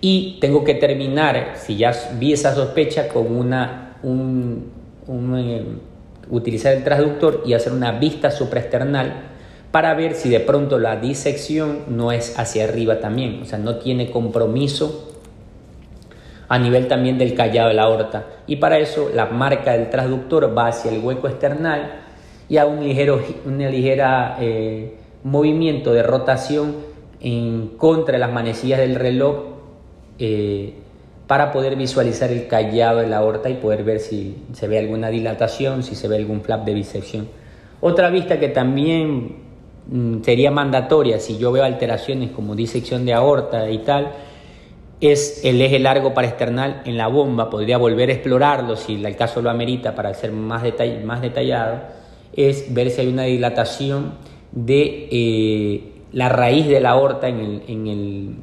Y 0.00 0.38
tengo 0.40 0.64
que 0.64 0.74
terminar, 0.74 1.54
si 1.56 1.76
ya 1.76 1.92
vi 2.18 2.32
esa 2.32 2.54
sospecha, 2.54 3.08
con 3.08 3.36
una, 3.36 3.96
un, 4.02 4.72
eh, 5.36 5.64
utilizar 6.30 6.74
el 6.74 6.84
transductor 6.84 7.42
y 7.44 7.52
hacer 7.52 7.72
una 7.72 7.92
vista 7.92 8.30
supraesternal 8.30 9.24
para 9.70 9.94
ver 9.94 10.14
si 10.14 10.30
de 10.30 10.40
pronto 10.40 10.78
la 10.78 10.96
disección 10.96 11.80
no 11.88 12.12
es 12.12 12.38
hacia 12.38 12.64
arriba 12.64 12.98
también, 12.98 13.42
o 13.42 13.44
sea, 13.44 13.58
no 13.58 13.76
tiene 13.76 14.10
compromiso 14.10 15.06
a 16.48 16.58
nivel 16.58 16.88
también 16.88 17.18
del 17.18 17.34
callado 17.34 17.68
de 17.68 17.74
la 17.74 17.82
aorta. 17.82 18.26
Y 18.46 18.56
para 18.56 18.78
eso 18.78 19.10
la 19.14 19.26
marca 19.26 19.72
del 19.72 19.90
transductor 19.90 20.56
va 20.56 20.68
hacia 20.68 20.90
el 20.90 20.98
hueco 20.98 21.28
external 21.28 22.09
y 22.50 22.58
a 22.58 22.66
un 22.66 22.82
ligero 22.82 23.22
una 23.46 23.70
ligera 23.70 24.36
eh, 24.40 24.96
movimiento 25.22 25.92
de 25.92 26.02
rotación 26.02 26.74
en 27.20 27.68
contra 27.78 28.14
de 28.14 28.18
las 28.18 28.32
manecillas 28.32 28.80
del 28.80 28.96
reloj 28.96 29.36
eh, 30.18 30.74
para 31.28 31.52
poder 31.52 31.76
visualizar 31.76 32.32
el 32.32 32.48
callado 32.48 32.98
de 32.98 33.06
la 33.06 33.18
aorta 33.18 33.48
y 33.48 33.54
poder 33.54 33.84
ver 33.84 34.00
si 34.00 34.36
se 34.52 34.66
ve 34.66 34.80
alguna 34.80 35.10
dilatación, 35.10 35.84
si 35.84 35.94
se 35.94 36.08
ve 36.08 36.16
algún 36.16 36.40
flap 36.40 36.64
de 36.64 36.74
bisección. 36.74 37.28
Otra 37.80 38.10
vista 38.10 38.40
que 38.40 38.48
también 38.48 39.36
mm, 39.86 40.22
sería 40.22 40.50
mandatoria 40.50 41.20
si 41.20 41.38
yo 41.38 41.52
veo 41.52 41.62
alteraciones 41.62 42.32
como 42.32 42.56
disección 42.56 43.06
de 43.06 43.14
aorta 43.14 43.70
y 43.70 43.78
tal, 43.78 44.10
es 45.00 45.44
el 45.44 45.62
eje 45.62 45.78
largo 45.78 46.12
para 46.14 46.26
external 46.26 46.82
en 46.84 46.96
la 46.96 47.06
bomba. 47.06 47.48
Podría 47.48 47.78
volver 47.78 48.10
a 48.10 48.14
explorarlo 48.14 48.74
si 48.74 49.02
el 49.02 49.14
caso 49.14 49.40
lo 49.40 49.50
amerita 49.50 49.94
para 49.94 50.12
ser 50.14 50.32
más, 50.32 50.64
más 51.04 51.22
detallado. 51.22 51.99
Es 52.34 52.72
ver 52.72 52.90
si 52.90 53.00
hay 53.00 53.08
una 53.08 53.24
dilatación 53.24 54.14
de 54.52 55.08
eh, 55.10 55.82
la 56.12 56.28
raíz 56.28 56.66
de 56.66 56.80
la 56.80 56.90
aorta 56.90 57.28
en, 57.28 57.40
el, 57.40 57.62
en, 57.68 57.86
el, 57.86 58.34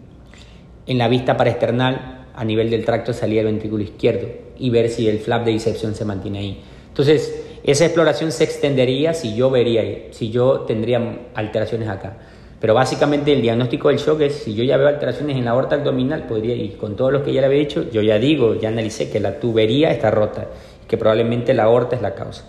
en 0.87 0.97
la 0.97 1.07
vista 1.07 1.37
para 1.37 1.49
external 1.49 2.25
a 2.35 2.45
nivel 2.45 2.69
del 2.69 2.85
tracto 2.85 3.11
de 3.11 3.17
salida 3.17 3.43
del 3.43 3.53
ventrículo 3.53 3.83
izquierdo 3.83 4.27
y 4.57 4.69
ver 4.69 4.89
si 4.89 5.07
el 5.07 5.19
flap 5.19 5.45
de 5.45 5.51
disección 5.51 5.95
se 5.95 6.05
mantiene 6.05 6.39
ahí. 6.39 6.61
Entonces, 6.89 7.43
esa 7.63 7.85
exploración 7.85 8.31
se 8.31 8.43
extendería 8.43 9.13
si 9.13 9.35
yo 9.35 9.49
vería, 9.49 10.11
si 10.11 10.29
yo 10.29 10.61
tendría 10.61 11.19
alteraciones 11.35 11.89
acá. 11.89 12.17
Pero 12.59 12.73
básicamente 12.73 13.33
el 13.33 13.41
diagnóstico 13.41 13.89
del 13.89 13.97
shock 13.97 14.21
es, 14.21 14.35
si 14.35 14.55
yo 14.55 14.63
ya 14.63 14.77
veo 14.77 14.87
alteraciones 14.87 15.37
en 15.37 15.45
la 15.45 15.51
aorta 15.51 15.75
abdominal, 15.75 16.25
podría, 16.25 16.55
y 16.55 16.69
con 16.69 16.95
todos 16.95 17.13
los 17.13 17.21
que 17.21 17.33
ya 17.33 17.41
le 17.41 17.47
había 17.47 17.59
dicho, 17.59 17.87
yo 17.91 18.01
ya 18.01 18.17
digo, 18.17 18.55
ya 18.55 18.69
analicé 18.69 19.11
que 19.11 19.19
la 19.19 19.39
tubería 19.39 19.91
está 19.91 20.09
rota, 20.09 20.47
que 20.87 20.97
probablemente 20.97 21.53
la 21.53 21.63
aorta 21.63 21.95
es 21.95 22.01
la 22.01 22.15
causa. 22.15 22.45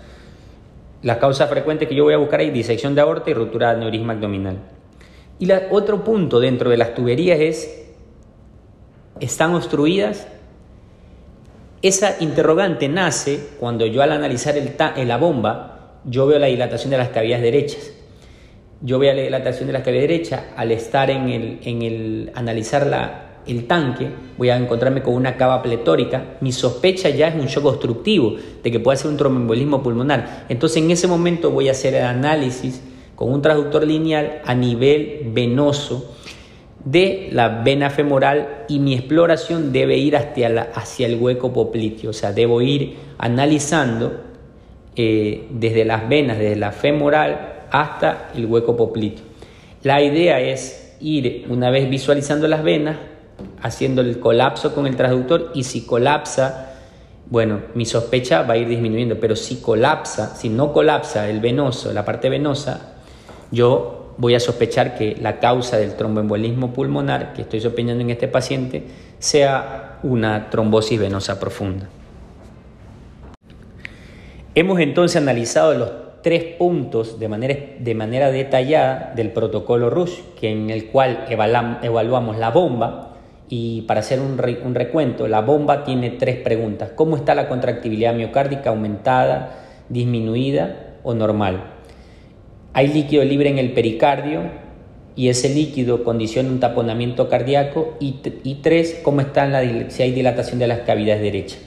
La 1.02 1.18
causa 1.18 1.46
frecuente 1.46 1.86
que 1.86 1.94
yo 1.94 2.04
voy 2.04 2.14
a 2.14 2.18
buscar 2.18 2.40
es 2.40 2.52
disección 2.52 2.94
de 2.94 3.00
aorta 3.00 3.30
y 3.30 3.34
ruptura 3.34 3.68
de 3.68 3.76
aneurisma 3.76 4.14
abdominal. 4.14 4.58
Y 5.38 5.46
la, 5.46 5.68
otro 5.70 6.02
punto 6.02 6.40
dentro 6.40 6.70
de 6.70 6.76
las 6.76 6.94
tuberías 6.94 7.38
es 7.38 7.86
están 9.20 9.54
obstruidas? 9.54 10.26
Esa 11.82 12.16
interrogante 12.20 12.88
nace 12.88 13.40
cuando 13.60 13.86
yo 13.86 14.02
al 14.02 14.10
analizar 14.10 14.56
el 14.56 14.74
la 15.06 15.16
bomba, 15.16 16.00
yo 16.04 16.26
veo 16.26 16.38
la 16.38 16.46
dilatación 16.46 16.90
de 16.90 16.98
las 16.98 17.10
cavidades 17.10 17.42
derechas. 17.42 17.92
Yo 18.80 18.98
veo 18.98 19.14
la 19.14 19.22
dilatación 19.22 19.68
de 19.68 19.72
las 19.72 19.82
cavidades 19.82 20.08
derechas, 20.08 20.42
al 20.56 20.72
estar 20.72 21.10
en 21.10 21.28
el, 21.28 21.60
en 21.62 21.82
el 21.82 22.32
analizar 22.34 22.86
la, 22.86 23.27
el 23.48 23.66
tanque, 23.66 24.10
voy 24.36 24.50
a 24.50 24.56
encontrarme 24.56 25.02
con 25.02 25.14
una 25.14 25.36
cava 25.36 25.62
pletórica. 25.62 26.36
Mi 26.40 26.52
sospecha 26.52 27.08
ya 27.08 27.28
es 27.28 27.34
un 27.34 27.46
shock 27.46 27.64
obstructivo 27.64 28.36
de 28.62 28.70
que 28.70 28.80
puede 28.80 28.98
ser 28.98 29.10
un 29.10 29.16
tromboembolismo 29.16 29.82
pulmonar. 29.82 30.46
Entonces 30.48 30.82
en 30.82 30.90
ese 30.90 31.06
momento 31.06 31.50
voy 31.50 31.68
a 31.68 31.72
hacer 31.72 31.94
el 31.94 32.04
análisis 32.04 32.82
con 33.14 33.32
un 33.32 33.42
traductor 33.42 33.84
lineal 33.86 34.42
a 34.44 34.54
nivel 34.54 35.30
venoso 35.32 36.14
de 36.84 37.28
la 37.32 37.48
vena 37.48 37.90
femoral 37.90 38.64
y 38.68 38.78
mi 38.78 38.94
exploración 38.94 39.72
debe 39.72 39.96
ir 39.96 40.16
hacia, 40.16 40.70
hacia 40.74 41.06
el 41.06 41.16
hueco 41.16 41.52
popliteo, 41.52 42.10
o 42.10 42.12
sea, 42.12 42.32
debo 42.32 42.62
ir 42.62 42.96
analizando 43.18 44.20
eh, 44.94 45.48
desde 45.50 45.84
las 45.84 46.08
venas, 46.08 46.38
desde 46.38 46.56
la 46.56 46.72
femoral 46.72 47.66
hasta 47.70 48.30
el 48.34 48.46
hueco 48.46 48.76
popliteo. 48.76 49.24
La 49.82 50.02
idea 50.02 50.40
es 50.40 50.96
ir, 51.00 51.46
una 51.48 51.70
vez 51.70 51.88
visualizando 51.90 52.48
las 52.48 52.62
venas, 52.62 52.96
haciendo 53.62 54.00
el 54.00 54.20
colapso 54.20 54.74
con 54.74 54.86
el 54.86 54.96
transductor 54.96 55.50
y 55.54 55.64
si 55.64 55.84
colapsa, 55.84 56.74
bueno, 57.26 57.60
mi 57.74 57.84
sospecha 57.84 58.42
va 58.42 58.54
a 58.54 58.56
ir 58.56 58.68
disminuyendo, 58.68 59.20
pero 59.20 59.36
si 59.36 59.56
colapsa, 59.56 60.34
si 60.34 60.48
no 60.48 60.72
colapsa 60.72 61.28
el 61.28 61.40
venoso, 61.40 61.92
la 61.92 62.04
parte 62.04 62.28
venosa, 62.28 62.94
yo 63.50 64.14
voy 64.18 64.34
a 64.34 64.40
sospechar 64.40 64.96
que 64.96 65.16
la 65.20 65.38
causa 65.38 65.76
del 65.76 65.94
tromboembolismo 65.94 66.72
pulmonar 66.72 67.32
que 67.34 67.42
estoy 67.42 67.60
sospechoso 67.60 68.00
en 68.00 68.10
este 68.10 68.28
paciente 68.28 68.84
sea 69.18 69.98
una 70.02 70.50
trombosis 70.50 70.98
venosa 70.98 71.38
profunda. 71.38 71.88
Hemos 74.54 74.80
entonces 74.80 75.20
analizado 75.20 75.74
los 75.74 75.90
tres 76.22 76.42
puntos 76.58 77.20
de 77.20 77.28
manera, 77.28 77.56
de 77.78 77.94
manera 77.94 78.30
detallada 78.32 79.12
del 79.14 79.30
protocolo 79.30 79.88
RUSH, 79.88 80.20
que 80.40 80.50
en 80.50 80.70
el 80.70 80.86
cual 80.86 81.26
evaluamos 81.28 82.38
la 82.38 82.50
bomba 82.50 83.07
y 83.48 83.82
para 83.82 84.00
hacer 84.00 84.20
un, 84.20 84.36
recuento, 84.36 85.26
la 85.26 85.40
bomba 85.40 85.84
tiene 85.84 86.10
tres 86.10 86.36
preguntas. 86.36 86.90
¿Cómo 86.94 87.16
está 87.16 87.34
la 87.34 87.48
contractibilidad 87.48 88.14
miocárdica 88.14 88.70
aumentada, 88.70 89.64
disminuida 89.88 90.98
o 91.02 91.14
normal? 91.14 91.64
Hay 92.74 92.88
líquido 92.88 93.24
libre 93.24 93.48
en 93.48 93.58
el 93.58 93.72
pericardio 93.72 94.42
y 95.16 95.30
ese 95.30 95.48
líquido 95.48 96.04
condiciona 96.04 96.50
un 96.50 96.60
taponamiento 96.60 97.28
cardíaco 97.28 97.96
y, 98.00 98.20
tres, 98.62 99.00
cómo 99.02 99.22
está 99.22 99.46
la, 99.46 99.90
si 99.90 100.02
hay 100.02 100.12
dilatación 100.12 100.58
de 100.58 100.66
las 100.66 100.80
cavidades 100.80 101.22
derechas. 101.22 101.60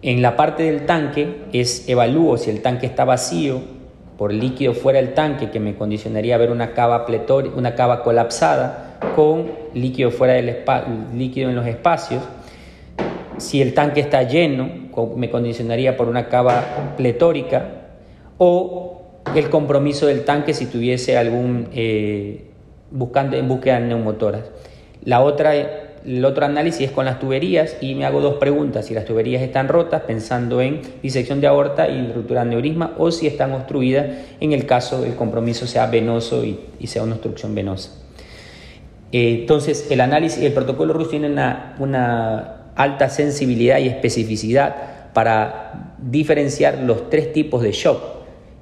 En 0.00 0.22
la 0.22 0.36
parte 0.36 0.62
del 0.62 0.86
tanque 0.86 1.44
es 1.52 1.88
evalúo 1.88 2.38
si 2.38 2.50
el 2.50 2.62
tanque 2.62 2.86
está 2.86 3.04
vacío 3.04 3.60
por 4.16 4.32
líquido 4.32 4.72
fuera 4.72 5.00
del 5.00 5.12
tanque 5.12 5.50
que 5.50 5.60
me 5.60 5.74
condicionaría 5.76 6.36
a 6.36 6.38
ver 6.38 6.50
una 6.50 6.72
cava 6.72 7.04
una 7.56 7.74
cava 7.74 8.02
colapsada 8.02 8.87
con 9.14 9.50
líquido 9.74 10.10
fuera 10.10 10.34
del 10.34 10.64
líquido 11.14 11.50
en 11.50 11.56
los 11.56 11.66
espacios. 11.66 12.22
Si 13.38 13.62
el 13.62 13.74
tanque 13.74 14.00
está 14.00 14.22
lleno, 14.24 14.68
me 15.16 15.30
condicionaría 15.30 15.96
por 15.96 16.08
una 16.08 16.28
cava 16.28 16.94
pletórica 16.96 17.68
o 18.38 19.02
el 19.34 19.50
compromiso 19.50 20.06
del 20.06 20.24
tanque 20.24 20.54
si 20.54 20.66
tuviese 20.66 21.16
algún, 21.16 21.68
eh, 21.72 22.44
buscando 22.90 23.36
en 23.36 23.48
búsqueda 23.48 23.80
de 23.80 23.86
neumotoras. 23.86 24.44
La 25.04 25.20
otra, 25.20 25.54
el 25.54 26.24
otro 26.24 26.44
análisis 26.44 26.82
es 26.82 26.90
con 26.90 27.04
las 27.04 27.18
tuberías 27.20 27.76
y 27.80 27.94
me 27.94 28.04
hago 28.04 28.20
dos 28.20 28.34
preguntas, 28.34 28.86
si 28.86 28.94
las 28.94 29.04
tuberías 29.04 29.42
están 29.42 29.68
rotas 29.68 30.02
pensando 30.02 30.60
en 30.60 30.80
disección 31.02 31.40
de 31.40 31.46
aorta 31.46 31.88
y 31.88 32.12
ruptura 32.12 32.42
de 32.42 32.48
aneurisma 32.48 32.94
o 32.98 33.10
si 33.10 33.26
están 33.26 33.52
obstruidas 33.52 34.06
en 34.40 34.52
el 34.52 34.66
caso 34.66 35.04
el 35.04 35.14
compromiso 35.14 35.66
sea 35.66 35.86
venoso 35.86 36.44
y, 36.44 36.58
sea 36.86 37.02
una 37.02 37.14
obstrucción 37.14 37.54
venosa. 37.54 37.92
Eh, 39.12 39.40
entonces 39.40 39.88
el 39.90 40.00
análisis, 40.00 40.42
el 40.42 40.52
protocolo 40.52 40.92
RUS 40.92 41.10
tiene 41.10 41.28
una, 41.28 42.54
alta 42.74 43.08
sensibilidad 43.08 43.78
y 43.78 43.88
especificidad 43.88 45.12
para 45.12 45.94
diferenciar 45.98 46.78
los 46.78 47.10
tres 47.10 47.32
tipos 47.32 47.62
de 47.62 47.72
shock 47.72 48.00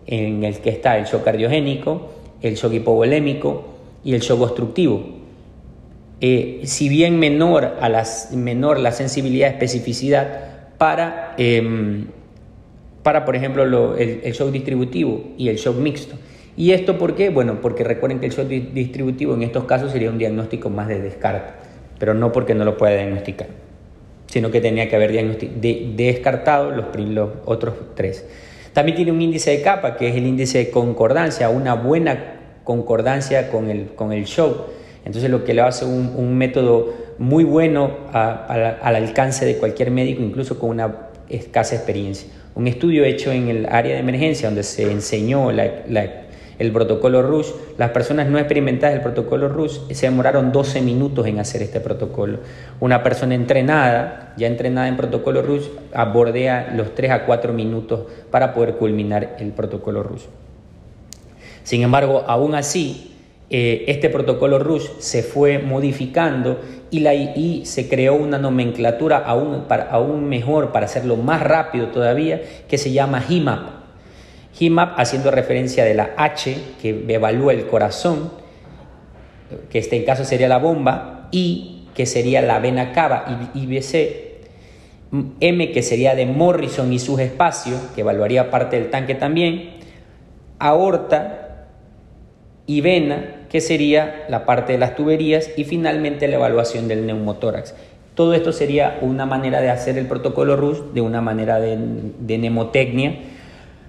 en 0.06 0.44
el 0.44 0.58
que 0.60 0.70
está 0.70 0.96
el 0.96 1.04
shock 1.04 1.22
cardiogénico, 1.22 2.10
el 2.40 2.54
shock 2.54 2.72
hipovolémico 2.72 3.64
y 4.04 4.14
el 4.14 4.20
shock 4.20 4.40
obstructivo. 4.40 5.04
Eh, 6.20 6.62
si 6.64 6.88
bien 6.88 7.18
menor, 7.18 7.76
a 7.80 7.88
las, 7.90 8.32
menor 8.32 8.78
la 8.78 8.92
sensibilidad 8.92 9.50
especificidad 9.50 10.56
para, 10.78 11.34
em, 11.36 12.06
para 13.02 13.24
por 13.24 13.36
ejemplo, 13.36 13.96
el, 13.96 14.32
shock 14.32 14.50
distributivo 14.50 15.32
y 15.36 15.48
el 15.48 15.56
shock 15.56 15.76
mixto. 15.76 16.16
¿Y 16.56 16.72
esto 16.72 16.96
por 16.96 17.14
qué? 17.14 17.28
Bueno, 17.28 17.60
porque 17.60 17.84
recuerden 17.84 18.18
que 18.18 18.26
el 18.26 18.32
shock 18.32 18.48
distributivo 18.48 19.34
en 19.34 19.42
estos 19.42 19.64
casos 19.64 19.92
sería 19.92 20.10
un 20.10 20.16
diagnóstico 20.16 20.70
más 20.70 20.88
de 20.88 21.00
descarte, 21.00 21.52
pero 21.98 22.14
no 22.14 22.32
porque 22.32 22.54
no 22.54 22.64
lo 22.64 22.78
pueda 22.78 22.94
diagnosticar, 22.94 23.48
sino 24.26 24.50
que 24.50 24.62
tenía 24.62 24.88
que 24.88 24.96
haber 24.96 25.12
descartado 25.96 26.70
los, 26.70 26.86
los 26.96 27.30
otros 27.44 27.74
tres. 27.94 28.24
También 28.72 28.96
tiene 28.96 29.12
un 29.12 29.20
índice 29.20 29.50
de 29.50 29.60
capa, 29.60 29.96
que 29.96 30.08
es 30.08 30.16
el 30.16 30.26
índice 30.26 30.58
de 30.58 30.70
concordancia, 30.70 31.50
una 31.50 31.74
buena 31.74 32.36
concordancia 32.64 33.50
con 33.50 33.70
el, 33.70 33.88
con 33.94 34.12
el 34.12 34.24
show. 34.24 34.66
Entonces 35.04 35.30
lo 35.30 35.44
que 35.44 35.52
le 35.52 35.60
hace 35.60 35.84
un, 35.84 36.14
un 36.16 36.36
método 36.36 36.92
muy 37.18 37.44
bueno 37.44 37.90
al 38.12 38.96
alcance 38.96 39.44
de 39.44 39.56
cualquier 39.56 39.90
médico, 39.90 40.22
incluso 40.22 40.58
con 40.58 40.70
una 40.70 41.08
escasa 41.28 41.74
experiencia. 41.74 42.28
Un 42.54 42.66
estudio 42.66 43.04
hecho 43.04 43.30
en 43.32 43.48
el 43.48 43.66
área 43.66 43.94
de 43.94 44.00
emergencia 44.00 44.48
donde 44.48 44.62
se 44.62 44.90
enseñó 44.90 45.52
la 45.52 46.25
el 46.58 46.72
protocolo 46.72 47.22
RUSH, 47.22 47.52
las 47.76 47.90
personas 47.90 48.28
no 48.28 48.38
experimentadas 48.38 48.94
del 48.94 49.02
protocolo 49.02 49.48
RUSH 49.48 49.92
se 49.92 50.06
demoraron 50.06 50.52
12 50.52 50.80
minutos 50.80 51.26
en 51.26 51.38
hacer 51.38 51.62
este 51.62 51.80
protocolo. 51.80 52.38
Una 52.80 53.02
persona 53.02 53.34
entrenada, 53.34 54.32
ya 54.38 54.46
entrenada 54.46 54.88
en 54.88 54.96
protocolo 54.96 55.42
RUSH, 55.42 55.68
abordea 55.92 56.72
los 56.74 56.94
3 56.94 57.10
a 57.10 57.26
4 57.26 57.52
minutos 57.52 58.06
para 58.30 58.54
poder 58.54 58.76
culminar 58.76 59.36
el 59.38 59.52
protocolo 59.52 60.02
RUSH. 60.02 60.24
Sin 61.62 61.82
embargo, 61.82 62.24
aún 62.26 62.54
así, 62.54 63.12
eh, 63.50 63.84
este 63.88 64.08
protocolo 64.08 64.58
RUSH 64.58 64.92
se 64.98 65.22
fue 65.22 65.58
modificando 65.58 66.58
y, 66.90 67.00
la, 67.00 67.12
y 67.14 67.66
se 67.66 67.88
creó 67.88 68.14
una 68.14 68.38
nomenclatura 68.38 69.18
aún, 69.18 69.64
para, 69.68 69.90
aún 69.90 70.28
mejor 70.28 70.72
para 70.72 70.86
hacerlo 70.86 71.16
más 71.16 71.42
rápido 71.42 71.88
todavía, 71.88 72.40
que 72.66 72.78
se 72.78 72.92
llama 72.92 73.22
HIMAP 73.28 73.75
HIMAP 74.58 74.98
haciendo 74.98 75.30
referencia 75.30 75.84
de 75.84 75.94
la 75.94 76.14
H 76.16 76.56
que 76.80 77.04
evalúa 77.08 77.52
el 77.52 77.66
corazón, 77.66 78.30
que 79.70 79.78
este 79.78 80.02
caso 80.04 80.24
sería 80.24 80.48
la 80.48 80.58
bomba, 80.58 81.28
I 81.30 81.88
que 81.94 82.06
sería 82.06 82.42
la 82.42 82.58
vena 82.58 82.92
cava 82.92 83.52
y 83.54 83.62
IBC, 83.62 84.26
M 85.40 85.72
que 85.72 85.82
sería 85.82 86.14
de 86.14 86.26
Morrison 86.26 86.92
y 86.92 86.98
sus 86.98 87.20
espacios, 87.20 87.80
que 87.94 88.02
evaluaría 88.02 88.50
parte 88.50 88.78
del 88.78 88.90
tanque 88.90 89.14
también, 89.14 89.76
aorta 90.58 91.68
y 92.66 92.80
vena, 92.80 93.46
que 93.48 93.60
sería 93.60 94.26
la 94.28 94.44
parte 94.44 94.72
de 94.72 94.78
las 94.78 94.96
tuberías, 94.96 95.50
y 95.56 95.64
finalmente 95.64 96.28
la 96.28 96.36
evaluación 96.36 96.88
del 96.88 97.06
neumotórax. 97.06 97.74
Todo 98.14 98.34
esto 98.34 98.52
sería 98.52 98.98
una 99.00 99.24
manera 99.24 99.60
de 99.60 99.70
hacer 99.70 99.96
el 99.96 100.06
protocolo 100.06 100.56
RUS 100.56 100.92
de 100.92 101.00
una 101.00 101.20
manera 101.20 101.60
de, 101.60 101.78
de 102.18 102.38
mnemotecnia 102.38 103.20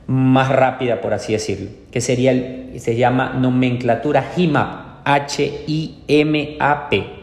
más 0.08 0.50
rápida, 0.50 1.02
por 1.02 1.14
así 1.14 1.34
decirlo, 1.34 1.70
que 1.92 2.02
sería 2.02 2.32
se 2.78 2.96
llama 2.96 3.34
nomenclatura 3.34 4.32
HIMAP, 4.36 5.06
H-I-M-A-P. 5.06 7.18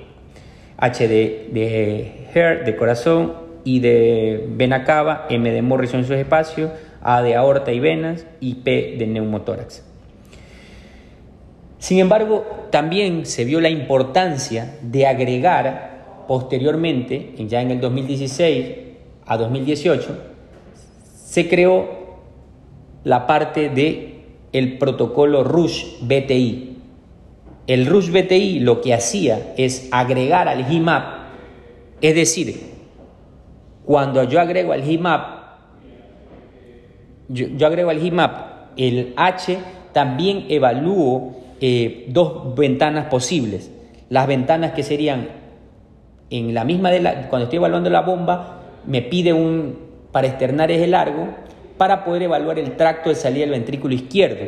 H 0.77 1.09
de, 1.09 1.51
de 1.53 2.29
heart, 2.35 2.65
de 2.65 2.77
corazón, 2.77 3.35
I 3.65 3.81
de 3.81 4.47
vena 4.51 4.85
cava, 4.85 5.27
M 5.31 5.51
de 5.51 5.63
Morrison 5.63 6.01
en 6.01 6.07
sus 6.07 6.17
espacios, 6.17 6.71
A 7.01 7.23
de 7.23 7.37
aorta 7.37 7.73
y 7.73 7.81
venas 7.81 8.27
y 8.41 8.57
P 8.57 8.97
de 8.99 9.07
neumotórax. 9.07 9.85
Sin 11.79 11.99
embargo, 11.99 12.67
también 12.71 13.27
se 13.27 13.45
vio 13.45 13.61
la 13.61 13.69
importancia 13.69 14.77
de 14.83 15.07
agregar 15.07 16.25
posteriormente, 16.27 17.35
ya 17.47 17.61
en 17.61 17.71
el 17.71 17.81
2016 17.81 18.75
a 19.27 19.37
2018, 19.37 20.19
se 21.15 21.49
creó 21.49 22.04
la 23.05 23.27
parte 23.27 23.69
de 23.69 24.15
el 24.53 24.79
protocolo 24.79 25.45
RUSH 25.45 26.01
BTI. 26.03 26.77
El 27.67 27.87
RUSH 27.87 28.11
BTI 28.11 28.61
lo 28.61 28.81
que 28.81 28.95
hacía 28.95 29.55
es 29.57 29.89
agregar 29.91 30.49
al 30.49 30.71
HIMAP, 30.71 31.05
es 32.01 32.15
decir, 32.15 32.61
cuando 33.85 34.25
yo 34.25 34.41
agrego 34.41 34.73
al 34.73 34.83
HIMAP, 34.83 35.45
yo, 37.29 37.67
agrego 37.67 37.91
al 37.91 37.99
HIMAP 37.99 38.55
el 38.77 39.13
H, 39.17 39.59
también 39.93 40.47
evalúo 40.49 41.37
eh, 41.61 42.07
dos 42.09 42.55
ventanas 42.55 43.07
posibles. 43.07 43.71
Las 44.09 44.27
ventanas 44.27 44.73
que 44.73 44.83
serían 44.83 45.29
en 46.31 46.55
la 46.55 46.65
misma 46.65 46.91
de 46.91 47.01
la, 47.01 47.29
cuando 47.29 47.45
estoy 47.45 47.59
evaluando 47.59 47.91
la 47.91 48.03
bomba, 48.03 48.61
me 48.87 49.03
pide 49.03 49.33
un 49.33 49.79
para 50.13 50.27
externar 50.27 50.71
eje 50.71 50.87
largo 50.87 51.29
para 51.77 52.05
poder 52.05 52.23
evaluar 52.23 52.59
el 52.59 52.77
tracto 52.77 53.09
de 53.09 53.15
salida 53.15 53.43
del 53.43 53.51
ventrículo 53.51 53.95
izquierdo. 53.95 54.45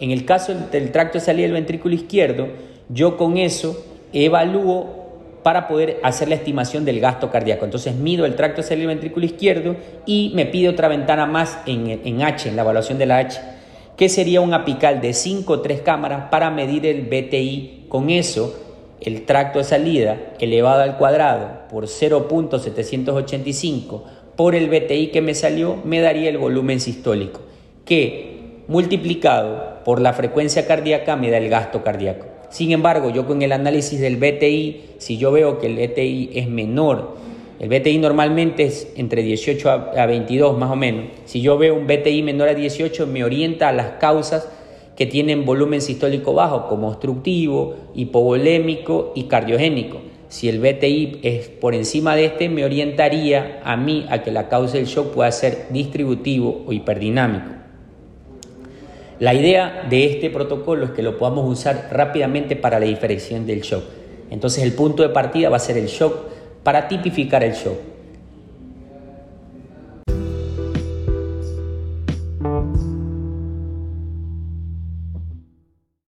En 0.00 0.10
el 0.10 0.24
caso 0.24 0.54
del 0.54 0.90
tracto 0.90 1.18
de 1.18 1.24
salida 1.24 1.44
del 1.44 1.52
ventrículo 1.52 1.94
izquierdo, 1.94 2.48
yo 2.88 3.16
con 3.16 3.36
eso 3.36 3.84
evalúo 4.12 5.02
para 5.42 5.68
poder 5.68 5.98
hacer 6.02 6.28
la 6.28 6.34
estimación 6.36 6.84
del 6.84 7.00
gasto 7.00 7.30
cardíaco. 7.30 7.64
Entonces 7.64 7.96
mido 7.96 8.26
el 8.26 8.36
tracto 8.36 8.62
de 8.62 8.68
salida 8.68 8.88
del 8.88 8.96
ventrículo 8.96 9.26
izquierdo 9.26 9.76
y 10.06 10.32
me 10.34 10.46
pide 10.46 10.68
otra 10.68 10.88
ventana 10.88 11.26
más 11.26 11.58
en, 11.66 12.00
en 12.04 12.22
H, 12.22 12.48
en 12.48 12.56
la 12.56 12.62
evaluación 12.62 12.98
de 12.98 13.06
la 13.06 13.18
H, 13.18 13.40
que 13.96 14.08
sería 14.08 14.40
un 14.40 14.54
apical 14.54 15.00
de 15.00 15.12
5 15.12 15.52
o 15.52 15.60
3 15.60 15.82
cámaras 15.82 16.30
para 16.30 16.50
medir 16.50 16.86
el 16.86 17.02
BTI. 17.02 17.86
Con 17.88 18.10
eso, 18.10 18.56
el 19.00 19.26
tracto 19.26 19.58
de 19.58 19.64
salida 19.64 20.16
elevado 20.38 20.82
al 20.82 20.96
cuadrado 20.96 21.68
por 21.68 21.86
0.785 21.86 24.02
por 24.42 24.56
el 24.56 24.68
BTI 24.68 25.12
que 25.12 25.20
me 25.20 25.36
salió, 25.36 25.76
me 25.84 26.00
daría 26.00 26.28
el 26.28 26.36
volumen 26.36 26.80
sistólico, 26.80 27.42
que 27.84 28.64
multiplicado 28.66 29.84
por 29.84 30.00
la 30.00 30.14
frecuencia 30.14 30.66
cardíaca 30.66 31.14
me 31.14 31.30
da 31.30 31.38
el 31.38 31.48
gasto 31.48 31.84
cardíaco. 31.84 32.26
Sin 32.50 32.72
embargo, 32.72 33.10
yo 33.10 33.24
con 33.24 33.42
el 33.42 33.52
análisis 33.52 34.00
del 34.00 34.16
BTI, 34.16 34.80
si 34.98 35.16
yo 35.16 35.30
veo 35.30 35.60
que 35.60 35.68
el 35.68 35.76
BTI 35.76 36.30
es 36.34 36.48
menor, 36.48 37.18
el 37.60 37.68
BTI 37.68 37.98
normalmente 37.98 38.64
es 38.64 38.92
entre 38.96 39.22
18 39.22 39.70
a 39.96 40.06
22 40.06 40.58
más 40.58 40.72
o 40.72 40.74
menos, 40.74 41.04
si 41.24 41.40
yo 41.40 41.56
veo 41.56 41.76
un 41.76 41.86
BTI 41.86 42.24
menor 42.24 42.48
a 42.48 42.54
18 42.54 43.06
me 43.06 43.22
orienta 43.22 43.68
a 43.68 43.72
las 43.72 43.90
causas 44.00 44.48
que 44.96 45.06
tienen 45.06 45.44
volumen 45.44 45.80
sistólico 45.80 46.34
bajo, 46.34 46.66
como 46.66 46.88
obstructivo, 46.88 47.76
hipovolémico 47.94 49.12
y 49.14 49.22
cardiogénico. 49.22 50.00
Si 50.32 50.48
el 50.48 50.60
BTI 50.60 51.18
es 51.22 51.48
por 51.48 51.74
encima 51.74 52.16
de 52.16 52.24
este, 52.24 52.48
me 52.48 52.64
orientaría 52.64 53.60
a 53.64 53.76
mí 53.76 54.06
a 54.08 54.22
que 54.22 54.30
la 54.30 54.48
causa 54.48 54.78
del 54.78 54.86
shock 54.86 55.12
pueda 55.12 55.30
ser 55.30 55.66
distributivo 55.68 56.64
o 56.66 56.72
hiperdinámico. 56.72 57.50
La 59.18 59.34
idea 59.34 59.86
de 59.90 60.06
este 60.06 60.30
protocolo 60.30 60.86
es 60.86 60.90
que 60.92 61.02
lo 61.02 61.18
podamos 61.18 61.46
usar 61.46 61.90
rápidamente 61.92 62.56
para 62.56 62.80
la 62.80 62.86
diferenciación 62.86 63.46
del 63.46 63.60
shock. 63.60 63.84
Entonces 64.30 64.64
el 64.64 64.72
punto 64.72 65.02
de 65.02 65.10
partida 65.10 65.50
va 65.50 65.58
a 65.58 65.60
ser 65.60 65.76
el 65.76 65.88
shock 65.88 66.16
para 66.62 66.88
tipificar 66.88 67.44
el 67.44 67.52
shock. 67.52 67.91